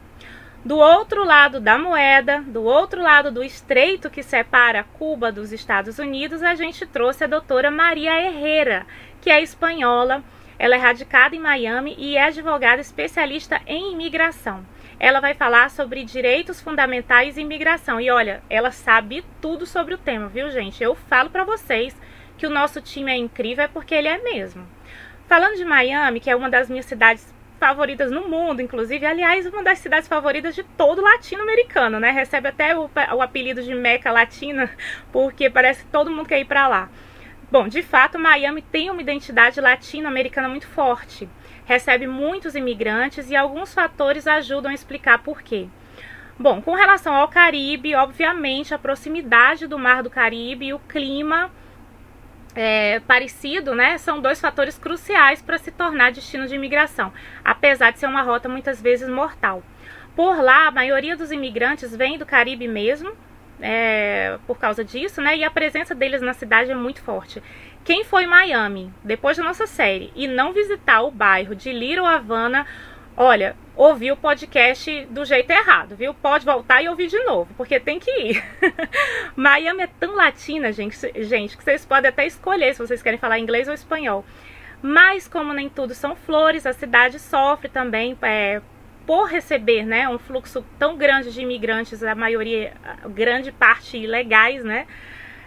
Do 0.65 0.75
outro 0.79 1.23
lado 1.23 1.59
da 1.59 1.77
moeda, 1.77 2.41
do 2.41 2.63
outro 2.63 2.99
lado 2.99 3.29
do 3.29 3.43
estreito 3.43 4.09
que 4.09 4.23
separa 4.23 4.83
Cuba 4.83 5.31
dos 5.31 5.51
Estados 5.51 5.99
Unidos, 5.99 6.41
a 6.41 6.55
gente 6.55 6.83
trouxe 6.87 7.25
a 7.25 7.27
doutora 7.27 7.69
Maria 7.69 8.19
Herrera, 8.19 8.87
que 9.21 9.29
é 9.29 9.39
espanhola. 9.39 10.23
Ela 10.57 10.73
é 10.73 10.79
radicada 10.79 11.35
em 11.35 11.39
Miami 11.39 11.93
e 11.95 12.17
é 12.17 12.23
advogada 12.23 12.81
especialista 12.81 13.61
em 13.67 13.91
imigração. 13.91 14.65
Ela 14.99 15.19
vai 15.19 15.35
falar 15.35 15.69
sobre 15.69 16.03
direitos 16.03 16.59
fundamentais 16.59 17.37
e 17.37 17.41
imigração. 17.41 18.01
E 18.01 18.09
olha, 18.09 18.41
ela 18.49 18.71
sabe 18.71 19.23
tudo 19.39 19.67
sobre 19.67 19.93
o 19.93 19.97
tema, 19.99 20.27
viu, 20.27 20.49
gente? 20.49 20.83
Eu 20.83 20.95
falo 20.95 21.29
para 21.29 21.43
vocês 21.43 21.95
que 22.41 22.47
o 22.47 22.49
nosso 22.49 22.81
time 22.81 23.11
é 23.11 23.15
incrível 23.15 23.65
é 23.65 23.67
porque 23.67 23.93
ele 23.93 24.07
é 24.07 24.17
mesmo. 24.17 24.67
Falando 25.27 25.57
de 25.57 25.63
Miami, 25.63 26.19
que 26.19 26.27
é 26.27 26.35
uma 26.35 26.49
das 26.49 26.71
minhas 26.71 26.87
cidades 26.87 27.31
favoritas 27.59 28.09
no 28.09 28.27
mundo, 28.27 28.63
inclusive, 28.63 29.05
aliás, 29.05 29.45
uma 29.45 29.61
das 29.61 29.77
cidades 29.77 30.07
favoritas 30.07 30.55
de 30.55 30.63
todo 30.63 31.03
latino-americano, 31.03 31.99
né? 31.99 32.09
Recebe 32.09 32.47
até 32.47 32.75
o, 32.75 32.89
o 33.15 33.21
apelido 33.21 33.61
de 33.61 33.75
Meca 33.75 34.11
Latina, 34.11 34.71
porque 35.13 35.51
parece 35.51 35.83
que 35.83 35.91
todo 35.91 36.09
mundo 36.09 36.25
quer 36.25 36.39
ir 36.39 36.45
para 36.45 36.67
lá. 36.67 36.89
Bom, 37.51 37.67
de 37.67 37.83
fato, 37.83 38.17
Miami 38.17 38.63
tem 38.63 38.89
uma 38.89 39.03
identidade 39.03 39.61
latino-americana 39.61 40.49
muito 40.49 40.65
forte. 40.65 41.29
Recebe 41.65 42.07
muitos 42.07 42.55
imigrantes 42.55 43.29
e 43.29 43.35
alguns 43.35 43.71
fatores 43.71 44.25
ajudam 44.25 44.71
a 44.71 44.73
explicar 44.73 45.19
por 45.19 45.43
quê. 45.43 45.67
Bom, 46.39 46.59
com 46.59 46.73
relação 46.73 47.13
ao 47.13 47.27
Caribe, 47.27 47.93
obviamente 47.93 48.73
a 48.73 48.79
proximidade 48.79 49.67
do 49.67 49.77
Mar 49.77 50.01
do 50.01 50.09
Caribe 50.09 50.65
e 50.65 50.73
o 50.73 50.79
clima 50.79 51.51
é, 52.55 52.99
parecido, 53.01 53.73
né, 53.73 53.97
são 53.97 54.19
dois 54.19 54.39
fatores 54.39 54.77
cruciais 54.77 55.41
para 55.41 55.57
se 55.57 55.71
tornar 55.71 56.11
destino 56.11 56.47
de 56.47 56.55
imigração, 56.55 57.11
apesar 57.43 57.91
de 57.91 57.99
ser 57.99 58.07
uma 58.07 58.21
rota 58.21 58.49
muitas 58.49 58.81
vezes 58.81 59.07
mortal. 59.07 59.63
Por 60.15 60.41
lá, 60.41 60.67
a 60.67 60.71
maioria 60.71 61.15
dos 61.15 61.31
imigrantes 61.31 61.95
vem 61.95 62.17
do 62.17 62.25
Caribe 62.25 62.67
mesmo, 62.67 63.11
é, 63.61 64.37
por 64.45 64.57
causa 64.57 64.83
disso, 64.83 65.21
né, 65.21 65.37
e 65.37 65.43
a 65.43 65.51
presença 65.51 65.95
deles 65.95 66.21
na 66.21 66.33
cidade 66.33 66.71
é 66.71 66.75
muito 66.75 67.01
forte. 67.01 67.41
Quem 67.83 68.03
foi 68.03 68.27
Miami, 68.27 68.93
depois 69.03 69.37
da 69.37 69.43
nossa 69.43 69.65
série, 69.65 70.11
e 70.15 70.27
não 70.27 70.53
visitar 70.53 71.01
o 71.01 71.11
bairro 71.11 71.55
de 71.55 71.71
Little 71.71 72.05
Havana 72.05 72.65
olha, 73.15 73.55
ouvi 73.83 74.11
o 74.11 74.15
podcast 74.15 75.07
do 75.09 75.25
jeito 75.25 75.49
errado, 75.49 75.95
viu? 75.95 76.13
Pode 76.13 76.45
voltar 76.45 76.83
e 76.83 76.87
ouvir 76.87 77.07
de 77.07 77.17
novo, 77.23 77.51
porque 77.57 77.79
tem 77.79 77.99
que 77.99 78.11
ir. 78.11 78.43
Miami 79.35 79.81
é 79.81 79.87
tão 79.87 80.15
latina, 80.15 80.71
gente, 80.71 80.95
gente, 81.23 81.57
que 81.57 81.63
vocês 81.63 81.83
podem 81.83 82.09
até 82.09 82.27
escolher 82.27 82.75
se 82.75 82.79
vocês 82.79 83.01
querem 83.01 83.17
falar 83.17 83.39
inglês 83.39 83.67
ou 83.67 83.73
espanhol. 83.73 84.23
Mas 84.83 85.27
como 85.27 85.51
nem 85.51 85.67
tudo 85.67 85.95
são 85.95 86.15
flores, 86.15 86.67
a 86.67 86.73
cidade 86.73 87.17
sofre 87.17 87.69
também 87.69 88.15
é, 88.21 88.61
por 89.07 89.27
receber 89.27 89.83
né, 89.83 90.07
um 90.07 90.19
fluxo 90.19 90.63
tão 90.77 90.95
grande 90.95 91.33
de 91.33 91.41
imigrantes, 91.41 92.03
a 92.03 92.13
maioria, 92.13 92.73
a 93.03 93.07
grande 93.07 93.51
parte 93.51 93.97
ilegais, 93.97 94.63
né? 94.63 94.85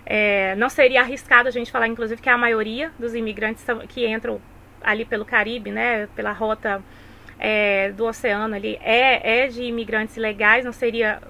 É, 0.04 0.56
não 0.56 0.68
seria 0.68 1.02
arriscado 1.02 1.48
a 1.48 1.52
gente 1.52 1.70
falar, 1.70 1.86
inclusive, 1.86 2.20
que 2.20 2.28
a 2.28 2.36
maioria 2.36 2.90
dos 2.98 3.14
imigrantes 3.14 3.64
que 3.88 4.06
entram 4.06 4.40
ali 4.82 5.04
pelo 5.04 5.24
Caribe, 5.24 5.70
né, 5.70 6.08
pela 6.14 6.32
rota 6.32 6.82
é, 7.38 7.92
do 7.92 8.04
oceano 8.04 8.54
ali 8.54 8.78
é, 8.82 9.44
é 9.44 9.46
de 9.48 9.62
imigrantes 9.62 10.16
ilegais, 10.16 10.64
não 10.64 10.72
seria 10.72 11.20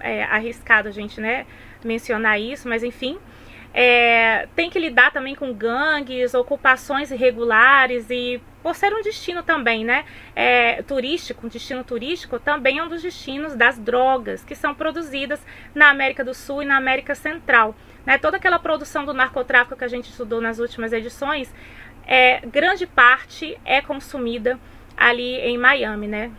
é, 0.00 0.24
arriscado 0.24 0.88
a 0.88 0.92
gente 0.92 1.20
né, 1.20 1.46
mencionar 1.84 2.40
isso, 2.40 2.68
mas 2.68 2.82
enfim. 2.82 3.18
É, 3.76 4.46
tem 4.54 4.70
que 4.70 4.78
lidar 4.78 5.10
também 5.10 5.34
com 5.34 5.52
gangues, 5.52 6.32
ocupações 6.32 7.10
irregulares 7.10 8.08
e 8.08 8.40
por 8.62 8.76
ser 8.76 8.94
um 8.94 9.02
destino 9.02 9.42
também, 9.42 9.84
né, 9.84 10.04
é, 10.34 10.80
turístico, 10.82 11.44
um 11.44 11.50
destino 11.50 11.82
turístico, 11.82 12.38
também 12.38 12.78
é 12.78 12.84
um 12.84 12.88
dos 12.88 13.02
destinos 13.02 13.56
das 13.56 13.76
drogas 13.76 14.44
que 14.44 14.54
são 14.54 14.72
produzidas 14.74 15.44
na 15.74 15.90
América 15.90 16.24
do 16.24 16.32
Sul 16.32 16.62
e 16.62 16.66
na 16.66 16.76
América 16.76 17.16
Central. 17.16 17.74
Né, 18.06 18.16
toda 18.16 18.36
aquela 18.36 18.58
produção 18.58 19.04
do 19.04 19.12
narcotráfico 19.12 19.76
que 19.76 19.84
a 19.84 19.88
gente 19.88 20.08
estudou 20.08 20.40
nas 20.40 20.58
últimas 20.58 20.92
edições, 20.92 21.52
é, 22.06 22.40
grande 22.46 22.86
parte 22.86 23.58
é 23.64 23.80
consumida 23.80 24.58
ali 24.96 25.36
em 25.36 25.58
Miami, 25.58 26.06
né? 26.06 26.30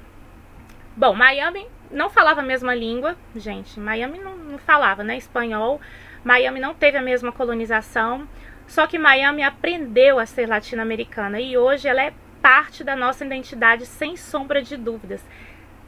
Bom, 0.96 1.14
Miami 1.14 1.68
não 1.92 2.10
falava 2.10 2.42
a 2.42 2.44
mesma 2.44 2.74
língua, 2.74 3.16
gente. 3.36 3.80
Miami 3.80 4.20
não, 4.20 4.36
não 4.38 4.58
falava, 4.58 5.04
né? 5.04 5.18
Espanhol. 5.18 5.80
Miami 6.24 6.60
não 6.60 6.74
teve 6.74 6.98
a 6.98 7.02
mesma 7.02 7.32
colonização. 7.32 8.28
Só 8.68 8.88
que 8.88 8.98
Miami 8.98 9.44
aprendeu 9.44 10.18
a 10.18 10.26
ser 10.26 10.48
latino-americana 10.48 11.40
e 11.40 11.58
hoje 11.58 11.88
ela 11.88 12.04
é 12.04 12.14
parte 12.42 12.84
da 12.84 12.96
nossa 12.96 13.26
identidade, 13.26 13.86
sem 13.86 14.16
sombra 14.16 14.62
de 14.62 14.78
dúvidas. 14.78 15.24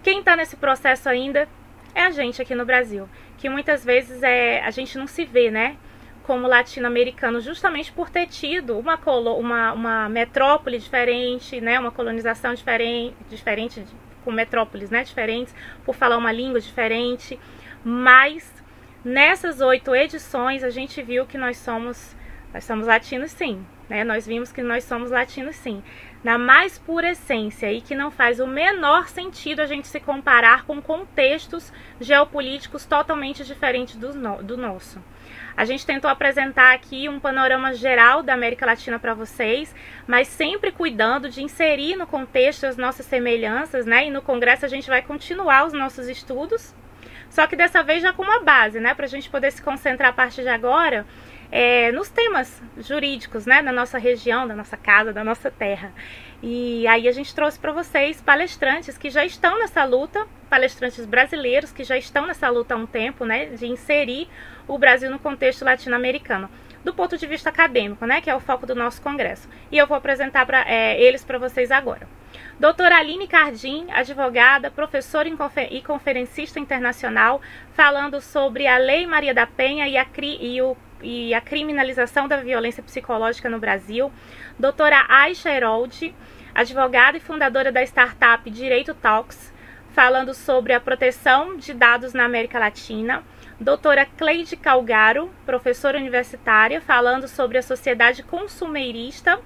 Quem 0.03 0.19
está 0.19 0.35
nesse 0.35 0.55
processo 0.55 1.09
ainda 1.09 1.47
é 1.93 2.01
a 2.01 2.11
gente 2.11 2.41
aqui 2.41 2.53
no 2.53 2.65
Brasil, 2.65 3.09
que 3.37 3.49
muitas 3.49 3.83
vezes 3.83 4.21
é, 4.23 4.61
a 4.63 4.71
gente 4.71 4.97
não 4.97 5.07
se 5.07 5.25
vê, 5.25 5.49
né? 5.49 5.77
Como 6.27 6.45
latino-americano, 6.45 7.39
justamente 7.39 7.89
por 7.93 8.09
ter 8.09 8.27
tido 8.27 8.77
uma, 8.77 8.99
uma, 9.37 9.71
uma 9.71 10.09
metrópole 10.09 10.77
diferente, 10.77 11.61
né, 11.61 11.79
uma 11.79 11.89
colonização 11.89 12.53
diferente, 12.53 13.15
diferente 13.29 13.81
com 14.25 14.31
metrópoles 14.31 14.89
né, 14.89 15.05
diferentes, 15.05 15.55
por 15.85 15.95
falar 15.95 16.17
uma 16.17 16.33
língua 16.33 16.59
diferente. 16.59 17.39
Mas 17.81 18.53
nessas 19.05 19.61
oito 19.61 19.95
edições 19.95 20.65
a 20.65 20.69
gente 20.69 21.01
viu 21.01 21.25
que 21.25 21.37
nós 21.37 21.55
somos, 21.55 22.13
nós 22.53 22.65
somos 22.65 22.87
latinos 22.87 23.31
sim. 23.31 23.65
Né? 23.87 24.03
Nós 24.03 24.27
vimos 24.27 24.51
que 24.51 24.61
nós 24.61 24.83
somos 24.83 25.09
latinos 25.09 25.55
sim 25.55 25.81
na 26.21 26.37
mais 26.37 26.77
pura 26.77 27.11
essência 27.11 27.71
e 27.71 27.79
que 27.79 27.95
não 27.95 28.11
faz 28.11 28.41
o 28.41 28.47
menor 28.47 29.07
sentido 29.07 29.61
a 29.61 29.65
gente 29.65 29.87
se 29.87 29.99
comparar 30.01 30.65
com 30.65 30.81
contextos 30.81 31.71
geopolíticos 32.01 32.85
totalmente 32.85 33.45
diferentes 33.45 33.95
do, 33.95 34.13
no, 34.13 34.43
do 34.43 34.57
nosso. 34.57 35.01
A 35.57 35.65
gente 35.65 35.87
tentou 35.87 36.07
apresentar 36.07 36.75
aqui 36.75 37.09
um 37.09 37.19
panorama 37.19 37.73
geral 37.73 38.21
da 38.21 38.35
América 38.35 38.63
Latina 38.63 38.99
para 38.99 39.15
vocês, 39.15 39.73
mas 40.05 40.27
sempre 40.27 40.71
cuidando 40.71 41.31
de 41.31 41.41
inserir 41.41 41.95
no 41.95 42.05
contexto 42.05 42.65
as 42.65 42.77
nossas 42.77 43.07
semelhanças, 43.07 43.87
né? 43.87 44.05
E 44.05 44.11
no 44.11 44.21
Congresso 44.21 44.67
a 44.67 44.69
gente 44.69 44.87
vai 44.87 45.01
continuar 45.01 45.65
os 45.65 45.73
nossos 45.73 46.07
estudos, 46.07 46.75
só 47.27 47.47
que 47.47 47.55
dessa 47.55 47.81
vez 47.81 48.03
já 48.03 48.13
com 48.13 48.21
uma 48.21 48.41
base, 48.41 48.79
né? 48.79 48.93
Para 48.93 49.05
a 49.05 49.09
gente 49.09 49.31
poder 49.31 49.51
se 49.51 49.61
concentrar 49.63 50.11
a 50.11 50.13
partir 50.13 50.43
de 50.43 50.49
agora 50.49 51.07
é, 51.51 51.91
nos 51.91 52.09
temas 52.09 52.61
jurídicos, 52.77 53.45
né, 53.45 53.61
da 53.61 53.71
nossa 53.71 53.97
região, 53.97 54.47
da 54.47 54.55
nossa 54.55 54.77
casa, 54.77 55.13
da 55.13 55.23
nossa 55.23 55.49
terra. 55.49 55.93
E 56.41 56.85
aí 56.87 57.07
a 57.07 57.11
gente 57.11 57.33
trouxe 57.33 57.57
para 57.57 57.71
vocês 57.71 58.21
palestrantes 58.21 58.97
que 58.97 59.09
já 59.09 59.25
estão 59.25 59.57
nessa 59.57 59.83
luta, 59.83 60.27
palestrantes 60.49 61.05
brasileiros 61.05 61.71
que 61.71 61.83
já 61.83 61.97
estão 61.97 62.27
nessa 62.27 62.49
luta 62.49 62.75
há 62.75 62.77
um 62.77 62.85
tempo, 62.85 63.25
né, 63.25 63.45
de 63.45 63.67
inserir 63.67 64.27
o 64.67 64.77
Brasil 64.77 65.09
no 65.09 65.19
contexto 65.19 65.65
latino-americano, 65.65 66.49
do 66.83 66.93
ponto 66.93 67.17
de 67.17 67.25
vista 67.25 67.49
acadêmico, 67.49 68.05
né, 68.05 68.21
que 68.21 68.29
é 68.29 68.35
o 68.35 68.39
foco 68.39 68.65
do 68.65 68.75
nosso 68.75 69.01
congresso. 69.01 69.49
E 69.71 69.77
eu 69.77 69.87
vou 69.87 69.97
apresentar 69.97 70.45
pra, 70.45 70.63
é, 70.67 71.01
eles 71.01 71.23
para 71.23 71.37
vocês 71.37 71.71
agora. 71.71 72.07
Doutora 72.59 72.97
Aline 72.97 73.27
Cardim, 73.27 73.87
advogada, 73.91 74.69
professora 74.71 75.29
e 75.69 75.81
conferencista 75.81 76.59
internacional, 76.59 77.41
falando 77.73 78.19
sobre 78.19 78.67
a 78.67 78.77
Lei 78.77 79.05
Maria 79.05 79.33
da 79.33 79.45
Penha 79.45 79.87
e, 79.87 79.97
a, 79.97 80.05
e 80.39 80.61
o 80.61 80.75
e 81.01 81.33
a 81.33 81.41
criminalização 81.41 82.27
da 82.27 82.37
violência 82.37 82.83
psicológica 82.83 83.49
no 83.49 83.59
Brasil, 83.59 84.11
doutora 84.57 85.05
Aisha 85.07 85.49
Herold, 85.49 86.13
advogada 86.53 87.17
e 87.17 87.21
fundadora 87.21 87.71
da 87.71 87.83
startup 87.83 88.49
Direito 88.49 88.93
Talks, 88.93 89.53
falando 89.93 90.33
sobre 90.33 90.73
a 90.73 90.79
proteção 90.79 91.57
de 91.57 91.73
dados 91.73 92.13
na 92.13 92.25
América 92.25 92.59
Latina, 92.59 93.23
doutora 93.59 94.05
Cleide 94.05 94.55
Calgaro, 94.55 95.29
professora 95.45 95.97
universitária, 95.97 96.79
falando 96.81 97.27
sobre 97.27 97.57
a 97.57 97.63
sociedade 97.63 98.23
consumerista 98.23 99.39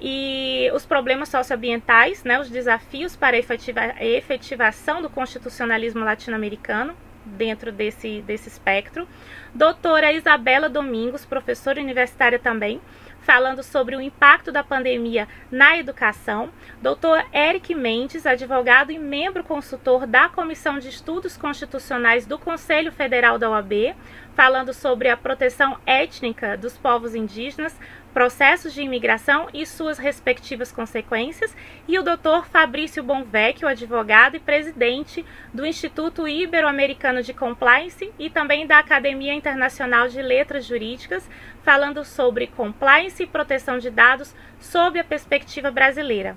e 0.00 0.70
os 0.74 0.84
problemas 0.84 1.28
socioambientais, 1.28 2.24
né, 2.24 2.40
os 2.40 2.50
desafios 2.50 3.14
para 3.14 3.36
a 3.36 3.38
efetiva, 3.38 3.80
efetivação 4.00 5.00
do 5.00 5.10
constitucionalismo 5.10 6.04
latino-americano 6.04 6.96
dentro 7.24 7.72
desse, 7.72 8.22
desse 8.22 8.48
espectro. 8.48 9.06
Doutora 9.54 10.12
Isabela 10.12 10.68
Domingos, 10.68 11.24
professora 11.24 11.80
universitária 11.80 12.38
também, 12.38 12.80
falando 13.24 13.62
sobre 13.62 13.96
o 13.96 14.00
impacto 14.00 14.52
da 14.52 14.62
pandemia 14.62 15.26
na 15.50 15.76
educação. 15.78 16.50
Doutor 16.82 17.24
Eric 17.32 17.74
Mendes, 17.74 18.26
advogado 18.26 18.92
e 18.92 18.98
membro 18.98 19.42
consultor 19.42 20.06
da 20.06 20.28
Comissão 20.28 20.78
de 20.78 20.88
Estudos 20.88 21.36
Constitucionais 21.36 22.26
do 22.26 22.38
Conselho 22.38 22.92
Federal 22.92 23.38
da 23.38 23.50
OAB, 23.50 23.94
falando 24.34 24.74
sobre 24.74 25.08
a 25.08 25.16
proteção 25.16 25.78
étnica 25.86 26.56
dos 26.56 26.76
povos 26.76 27.14
indígenas, 27.14 27.74
processos 28.14 28.72
de 28.72 28.80
imigração 28.80 29.48
e 29.52 29.66
suas 29.66 29.98
respectivas 29.98 30.70
consequências, 30.70 31.54
e 31.88 31.98
o 31.98 32.02
Dr. 32.02 32.46
Fabrício 32.48 33.02
Bonvecchio, 33.02 33.66
advogado 33.66 34.36
e 34.36 34.40
presidente 34.40 35.26
do 35.52 35.66
Instituto 35.66 36.28
Ibero-Americano 36.28 37.24
de 37.24 37.34
Compliance 37.34 38.12
e 38.16 38.30
também 38.30 38.68
da 38.68 38.78
Academia 38.78 39.34
Internacional 39.34 40.06
de 40.06 40.22
Letras 40.22 40.64
Jurídicas, 40.64 41.28
falando 41.64 42.04
sobre 42.04 42.46
compliance 42.46 43.24
e 43.24 43.26
proteção 43.26 43.78
de 43.78 43.90
dados 43.90 44.32
sob 44.60 44.98
a 44.98 45.04
perspectiva 45.04 45.72
brasileira. 45.72 46.36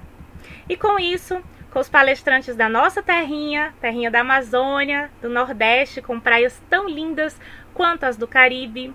E 0.68 0.76
com 0.76 0.98
isso, 0.98 1.42
com 1.70 1.80
os 1.80 1.90
palestrantes 1.90 2.56
da 2.56 2.68
nossa 2.68 3.04
terrinha, 3.04 3.72
terrinha 3.80 4.10
da 4.10 4.22
Amazônia, 4.22 5.12
do 5.22 5.30
Nordeste, 5.30 6.02
com 6.02 6.20
praias 6.20 6.60
tão 6.70 6.90
lindas 6.90 7.40
quanto 7.74 8.06
as 8.06 8.18
do 8.18 8.28
Caribe, 8.28 8.92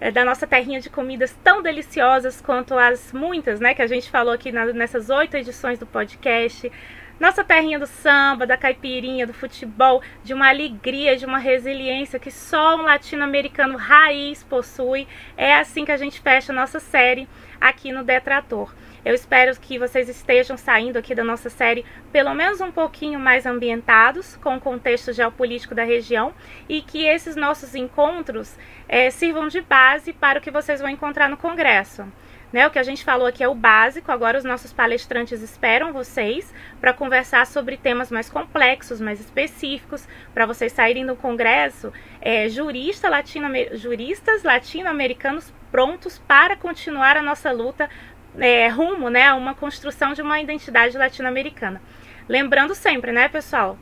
é, 0.00 0.10
da 0.10 0.24
nossa 0.24 0.46
terrinha 0.46 0.80
de 0.80 0.90
comidas 0.90 1.36
tão 1.42 1.62
deliciosas 1.62 2.40
quanto 2.40 2.74
as 2.74 3.12
muitas, 3.12 3.60
né, 3.60 3.74
que 3.74 3.82
a 3.82 3.86
gente 3.86 4.10
falou 4.10 4.32
aqui 4.32 4.52
na, 4.52 4.66
nessas 4.66 5.10
oito 5.10 5.36
edições 5.36 5.78
do 5.78 5.86
podcast. 5.86 6.70
Nossa 7.18 7.42
terrinha 7.42 7.80
do 7.80 7.86
samba, 7.86 8.46
da 8.46 8.56
caipirinha, 8.56 9.26
do 9.26 9.34
futebol, 9.34 10.00
de 10.22 10.32
uma 10.32 10.48
alegria, 10.48 11.16
de 11.16 11.26
uma 11.26 11.38
resiliência 11.38 12.18
que 12.18 12.30
só 12.30 12.76
um 12.76 12.82
latino-americano 12.82 13.76
raiz 13.76 14.44
possui. 14.44 15.08
É 15.36 15.56
assim 15.56 15.84
que 15.84 15.90
a 15.90 15.96
gente 15.96 16.20
fecha 16.20 16.52
a 16.52 16.54
nossa 16.54 16.78
série 16.78 17.28
aqui 17.60 17.90
no 17.90 18.04
Detrator. 18.04 18.72
Eu 19.04 19.14
espero 19.14 19.58
que 19.58 19.78
vocês 19.78 20.08
estejam 20.08 20.56
saindo 20.56 20.96
aqui 20.96 21.14
da 21.14 21.22
nossa 21.22 21.48
série 21.48 21.84
pelo 22.12 22.34
menos 22.34 22.60
um 22.60 22.72
pouquinho 22.72 23.18
mais 23.18 23.46
ambientados 23.46 24.36
com 24.36 24.56
o 24.56 24.60
contexto 24.60 25.12
geopolítico 25.12 25.74
da 25.74 25.84
região 25.84 26.34
e 26.68 26.82
que 26.82 27.06
esses 27.06 27.36
nossos 27.36 27.74
encontros 27.74 28.56
é, 28.88 29.10
sirvam 29.10 29.48
de 29.48 29.60
base 29.60 30.12
para 30.12 30.38
o 30.38 30.42
que 30.42 30.50
vocês 30.50 30.80
vão 30.80 30.90
encontrar 30.90 31.28
no 31.28 31.36
Congresso. 31.36 32.04
Né, 32.50 32.66
o 32.66 32.70
que 32.70 32.78
a 32.78 32.82
gente 32.82 33.04
falou 33.04 33.26
aqui 33.26 33.44
é 33.44 33.48
o 33.48 33.54
básico, 33.54 34.10
agora 34.10 34.38
os 34.38 34.44
nossos 34.44 34.72
palestrantes 34.72 35.42
esperam 35.42 35.92
vocês 35.92 36.52
para 36.80 36.94
conversar 36.94 37.46
sobre 37.46 37.76
temas 37.76 38.10
mais 38.10 38.30
complexos, 38.30 39.02
mais 39.02 39.20
específicos, 39.20 40.08
para 40.32 40.46
vocês 40.46 40.72
saírem 40.72 41.04
do 41.04 41.14
congresso 41.14 41.92
é, 42.22 42.48
jurista 42.48 43.10
latino, 43.10 43.48
juristas 43.74 44.42
latino-americanos 44.44 45.52
prontos 45.70 46.18
para 46.26 46.56
continuar 46.56 47.18
a 47.18 47.22
nossa 47.22 47.52
luta 47.52 47.90
é, 48.38 48.68
rumo 48.68 49.08
né, 49.08 49.26
a 49.26 49.34
uma 49.34 49.54
construção 49.54 50.12
de 50.12 50.22
uma 50.22 50.40
identidade 50.40 50.96
latino-americana. 50.96 51.80
Lembrando 52.28 52.74
sempre, 52.74 53.12
né, 53.12 53.28
pessoal, 53.28 53.78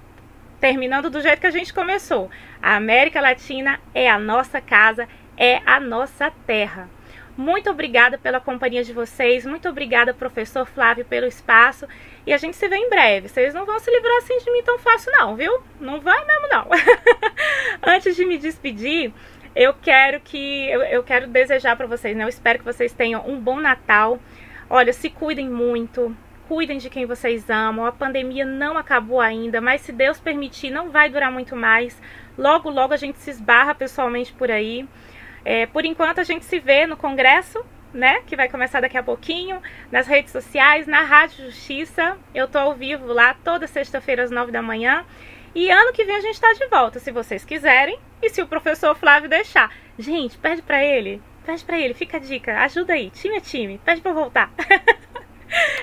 terminando 0.61 1.11
do 1.11 1.21
jeito 1.21 1.41
que 1.41 1.47
a 1.47 1.51
gente 1.51 1.75
começou. 1.75 2.31
A 2.63 2.77
América 2.77 3.21
Latina 3.21 3.81
é 3.95 4.09
a 4.09 4.19
nossa 4.19 4.61
casa, 4.61 5.09
é 5.37 5.61
a 5.67 5.81
nossa 5.81 6.31
terra. 6.47 6.89
Muito 7.37 7.71
obrigada 7.71 8.17
pela 8.17 8.41
companhia 8.41 8.83
de 8.83 8.95
vocês, 8.95 9.45
muito 9.45 9.69
obrigada, 9.69 10.15
professor 10.15 10.67
Flávio, 10.67 11.05
pelo 11.05 11.27
espaço. 11.27 11.87
E 12.27 12.33
a 12.33 12.39
gente 12.39 12.57
se 12.57 12.67
vê 12.67 12.77
em 12.77 12.89
breve. 12.89 13.29
Vocês 13.29 13.53
não 13.53 13.67
vão 13.67 13.79
se 13.79 13.91
livrar 13.91 14.17
assim 14.19 14.39
de 14.39 14.51
mim 14.51 14.63
tão 14.63 14.79
fácil, 14.79 15.13
não, 15.13 15.37
viu? 15.37 15.61
Não 15.79 16.01
vai 16.01 16.25
mesmo, 16.25 16.49
não. 16.49 16.69
Antes 17.85 18.17
de 18.17 18.25
me 18.25 18.39
despedir, 18.39 19.13
eu 19.55 19.75
quero 19.75 20.21
que 20.21 20.71
eu, 20.71 20.83
eu 20.83 21.03
quero 21.03 21.27
desejar 21.27 21.77
para 21.77 21.87
vocês, 21.87 22.17
né? 22.17 22.25
Eu 22.25 22.29
espero 22.29 22.59
que 22.59 22.65
vocês 22.65 22.93
tenham 22.93 23.23
um 23.29 23.39
bom 23.39 23.61
Natal. 23.61 24.19
Olha, 24.69 24.93
se 24.93 25.09
cuidem 25.09 25.49
muito, 25.49 26.17
cuidem 26.49 26.79
de 26.79 26.91
quem 26.91 27.07
vocês 27.07 27.49
amam. 27.49 27.87
A 27.87 27.93
pandemia 27.93 28.45
não 28.45 28.77
acabou 28.77 29.21
ainda, 29.21 29.61
mas 29.61 29.81
se 29.81 29.93
Deus 29.93 30.19
permitir, 30.19 30.71
não 30.71 30.91
vai 30.91 31.09
durar 31.09 31.31
muito 31.31 31.55
mais. 31.55 32.01
Logo, 32.37 32.69
logo 32.69 32.93
a 32.93 32.97
gente 32.97 33.19
se 33.19 33.31
esbarra 33.31 33.75
pessoalmente 33.75 34.33
por 34.33 34.51
aí. 34.51 34.87
É, 35.45 35.67
por 35.67 35.85
enquanto 35.85 36.19
a 36.19 36.25
gente 36.25 36.45
se 36.45 36.59
vê 36.59 36.87
no 36.87 36.97
congresso, 36.97 37.65
né? 37.95 38.23
Que 38.27 38.35
vai 38.35 38.49
começar 38.49 38.81
daqui 38.81 38.99
a 38.99 39.03
pouquinho, 39.03 39.63
nas 39.91 40.09
redes 40.09 40.33
sociais, 40.33 40.87
na 40.87 41.03
Rádio 41.03 41.47
Justiça. 41.47 42.19
Eu 42.35 42.49
tô 42.49 42.59
ao 42.59 42.75
vivo 42.75 43.13
lá 43.13 43.35
toda 43.45 43.67
sexta-feira 43.67 44.25
às 44.25 44.31
nove 44.31 44.51
da 44.51 44.61
manhã. 44.61 45.05
E 45.55 45.71
ano 45.71 45.93
que 45.93 46.05
vem 46.05 46.17
a 46.17 46.21
gente 46.21 46.35
está 46.35 46.53
de 46.53 46.67
volta, 46.67 46.99
se 46.99 47.11
vocês 47.11 47.45
quiserem 47.45 47.99
e 48.21 48.29
se 48.29 48.43
o 48.43 48.47
professor 48.47 48.95
Flávio 48.95 49.31
deixar. 49.31 49.73
Gente, 49.99 50.37
pede 50.37 50.61
para 50.61 50.85
ele, 50.85 51.23
pede 51.47 51.65
para 51.65 51.79
ele, 51.79 51.95
fica 51.95 52.17
a 52.17 52.21
dica, 52.21 52.61
ajuda 52.63 52.95
aí, 52.95 53.09
time 53.11 53.37
é 53.37 53.41
time, 53.41 53.81
pede 53.85 54.01
para 54.01 54.13
voltar. 54.13 54.51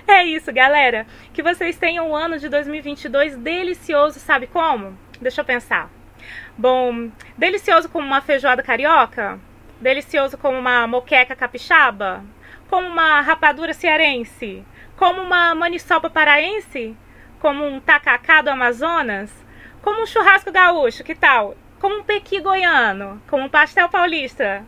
É 0.05 0.25
isso, 0.25 0.51
galera. 0.51 1.07
Que 1.33 1.41
vocês 1.41 1.77
tenham 1.77 2.09
um 2.09 2.15
ano 2.15 2.37
de 2.37 2.49
2022 2.49 3.37
delicioso, 3.37 4.19
sabe 4.19 4.45
como? 4.45 4.95
Deixa 5.21 5.39
eu 5.39 5.45
pensar. 5.45 5.89
Bom, 6.57 7.09
delicioso 7.37 7.87
como 7.87 8.05
uma 8.05 8.21
feijoada 8.21 8.61
carioca? 8.61 9.39
Delicioso 9.79 10.37
como 10.37 10.59
uma 10.59 10.85
moqueca 10.85 11.33
capixaba? 11.33 12.23
Como 12.69 12.87
uma 12.87 13.21
rapadura 13.21 13.73
cearense? 13.73 14.65
Como 14.97 15.21
uma 15.21 15.55
maniçoba 15.55 16.09
paraense? 16.09 16.95
Como 17.39 17.65
um 17.65 17.79
tacacá 17.79 18.41
do 18.41 18.49
Amazonas? 18.49 19.31
Como 19.81 20.03
um 20.03 20.05
churrasco 20.05 20.51
gaúcho, 20.51 21.05
que 21.05 21.15
tal? 21.15 21.55
Como 21.79 21.99
um 21.99 22.03
pequi 22.03 22.39
goiano? 22.41 23.21
Como 23.29 23.45
um 23.45 23.49
pastel 23.49 23.87
paulista? 23.87 24.65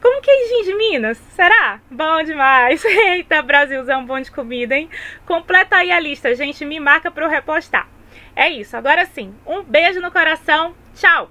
Como 0.00 0.22
queijinho 0.22 0.64
de 0.64 0.74
Minas? 0.74 1.18
Será? 1.34 1.80
Bom 1.90 2.22
demais! 2.22 2.84
Eita, 2.86 3.42
Brasilzão 3.42 4.04
bom 4.06 4.20
de 4.20 4.30
comida, 4.30 4.76
hein? 4.76 4.88
Completa 5.26 5.76
aí 5.76 5.90
a 5.90 5.98
lista, 5.98 6.34
gente. 6.34 6.64
Me 6.64 6.78
marca 6.78 7.10
para 7.10 7.24
eu 7.24 7.30
repostar. 7.30 7.88
É 8.36 8.48
isso, 8.48 8.76
agora 8.76 9.04
sim. 9.06 9.34
Um 9.44 9.62
beijo 9.62 10.00
no 10.00 10.12
coração. 10.12 10.74
Tchau! 10.94 11.30